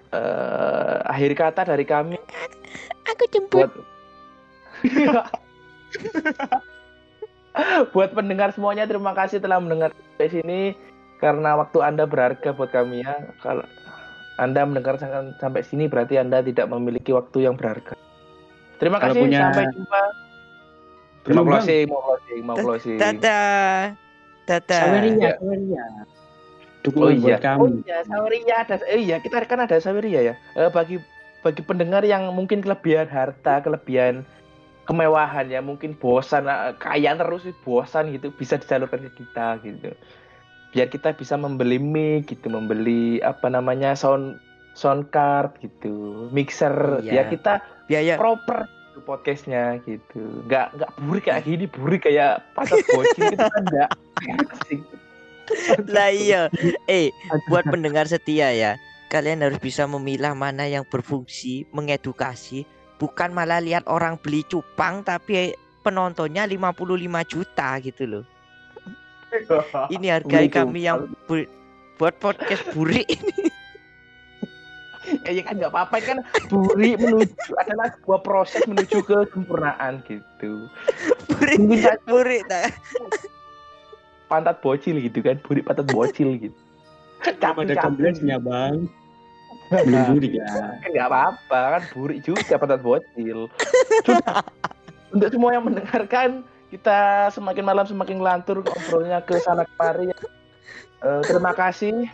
Eh, 0.08 0.96
akhir 1.04 1.36
kata 1.36 1.68
dari 1.68 1.84
kami 1.84 2.16
Aku 3.08 3.24
jemput. 3.32 3.68
buat 3.68 3.72
buat 7.90 8.10
pendengar 8.14 8.54
semuanya 8.54 8.86
terima 8.86 9.10
kasih 9.16 9.42
telah 9.42 9.58
mendengar 9.58 9.90
sampai 9.90 10.28
sini 10.30 10.60
karena 11.18 11.58
waktu 11.58 11.78
Anda 11.82 12.04
berharga 12.06 12.54
buat 12.54 12.70
kami 12.70 13.02
ya. 13.02 13.34
Kalau 13.42 13.66
Anda 14.38 14.62
mendengar 14.62 15.00
sampai 15.00 15.34
sampai 15.40 15.62
sini 15.66 15.90
berarti 15.90 16.14
Anda 16.14 16.44
tidak 16.44 16.70
memiliki 16.70 17.10
waktu 17.10 17.50
yang 17.50 17.58
berharga. 17.58 17.98
Terima 18.78 19.02
Kalau 19.02 19.16
kasih 19.16 19.22
punya- 19.26 19.42
sampai 19.50 19.64
jumpa. 19.74 20.02
Bang. 21.28 21.44
closing, 21.44 21.84
mau 21.90 22.00
closing, 22.00 22.40
mau 22.46 22.56
closing. 22.56 22.96
Dadah. 22.96 23.92
Dadah. 24.46 24.80
Saweria, 24.80 25.30
Saweria. 25.36 25.84
Dukungan 26.80 27.04
Oh 27.04 27.12
iya. 27.12 27.20
buat 27.20 27.40
kami. 27.42 27.60
Oh 27.60 27.68
iya, 27.84 27.98
Saweria 28.06 28.54
ada. 28.64 28.74
Eh, 28.88 29.00
iya, 29.02 29.16
kita 29.20 29.44
kan 29.44 29.60
ada 29.60 29.76
Saweria 29.76 30.20
ya. 30.22 30.34
Eh, 30.56 30.70
bagi 30.70 30.96
bagi 31.42 31.62
pendengar 31.62 32.02
yang 32.02 32.30
mungkin 32.34 32.60
kelebihan 32.64 33.06
harta, 33.06 33.62
kelebihan 33.62 34.26
kemewahan 34.88 35.52
ya, 35.52 35.60
mungkin 35.60 35.92
bosan, 35.92 36.48
eh, 36.48 36.72
kaya 36.80 37.12
terus 37.14 37.44
bosan 37.62 38.08
gitu, 38.14 38.32
bisa 38.32 38.56
disalurkan 38.56 39.04
ke 39.04 39.24
kita 39.24 39.60
gitu. 39.60 39.92
Biar 40.72 40.88
kita 40.88 41.12
bisa 41.12 41.36
membeli 41.36 41.76
mic 41.76 42.32
gitu, 42.32 42.48
membeli 42.48 43.20
apa 43.20 43.52
namanya 43.52 43.92
sound 43.92 44.40
sound 44.72 45.12
card 45.12 45.52
gitu, 45.60 46.26
mixer. 46.32 47.04
Iya. 47.04 47.12
Ya 47.12 47.22
kita 47.28 47.60
Biaya 47.88 48.14
proper 48.20 48.68
gitu 48.98 49.00
podcastnya 49.06 49.78
gitu. 49.86 50.42
Nggak 50.50 50.74
nggak 50.74 50.90
burik 51.06 51.24
kayak 51.30 51.44
gini, 51.46 51.64
burik 51.70 52.02
kayak 52.04 52.42
pasar 52.58 52.82
bocil 52.90 53.30
gitu 53.30 53.46
kan 53.46 53.62
enggak. 53.64 53.90
Asik. 54.50 54.80
lah 55.94 56.10
iya. 56.12 56.42
Eh, 56.90 57.14
buat 57.48 57.64
pendengar 57.70 58.04
setia 58.10 58.50
ya. 58.52 58.72
Kalian 59.08 59.40
harus 59.40 59.56
bisa 59.56 59.88
memilah 59.88 60.36
mana 60.36 60.68
yang 60.68 60.84
berfungsi 60.84 61.64
mengedukasi, 61.72 62.68
bukan 63.00 63.32
malah 63.32 63.56
lihat 63.58 63.88
orang 63.88 64.20
beli 64.20 64.44
cupang 64.44 65.00
tapi 65.00 65.56
penontonnya 65.80 66.44
55 66.44 67.32
juta 67.32 67.68
gitu 67.80 68.04
loh. 68.04 68.24
Ini 69.94 70.06
hargai 70.12 70.48
Beli 70.48 70.52
kami 70.52 70.80
yang 70.84 71.08
bu- 71.24 71.48
buat 71.96 72.14
podcast 72.20 72.64
burik 72.72 73.08
ini. 73.08 73.48
ya 75.24 75.40
kan 75.40 75.56
nggak 75.56 75.72
apa-apa 75.72 75.96
kan 76.04 76.18
buri 76.52 76.92
menuju 77.00 77.32
adalah 77.56 77.88
sebuah 77.96 78.20
proses 78.20 78.60
menuju 78.68 79.00
ke 79.08 79.16
sempurnaan 79.32 80.04
gitu 80.04 80.68
mungkin 81.56 81.96
burik 82.04 82.44
tak? 82.44 82.76
pantat 84.28 84.60
bocil 84.60 85.00
gitu 85.00 85.24
kan 85.24 85.40
buri 85.40 85.64
pantat 85.64 85.88
bocil 85.88 86.36
gitu 86.36 86.52
Belum 87.24 87.58
ada 87.66 87.74
komplainnya, 87.82 88.36
Bang. 88.38 88.88
Belum 89.68 90.16
burik 90.16 90.32
ya. 90.32 90.48
kan 90.80 90.88
nggak 90.88 91.08
apa-apa 91.12 91.60
kan 91.76 91.82
buri 91.92 92.24
juga 92.24 92.56
pantat 92.56 92.80
bocil 92.80 93.52
Cuma, 94.00 94.40
untuk 95.12 95.28
semua 95.28 95.50
yang 95.52 95.64
mendengarkan 95.68 96.40
kita 96.72 97.28
semakin 97.36 97.64
malam 97.68 97.84
semakin 97.84 98.16
ngelantur 98.16 98.64
ngobrolnya 98.64 99.20
ke 99.28 99.36
sana 99.44 99.68
kemari 99.68 100.08
Eh, 100.98 101.22
terima 101.30 101.54
kasih 101.54 102.10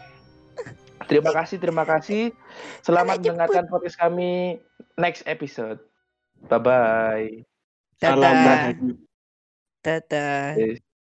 terima 1.09 1.33
kasih 1.33 1.57
terima 1.57 1.85
kasih 1.89 2.37
selamat 2.85 3.25
mendengarkan 3.25 3.65
podcast 3.65 3.97
kami 3.97 4.61
next 5.01 5.25
episode 5.25 5.81
bye 6.53 6.61
bye 6.61 7.47
Salam 7.97 8.21
Dadah. 8.21 8.45
bahagia. 8.45 8.95
Dadah. 9.81 10.47
Yes. 10.59 10.94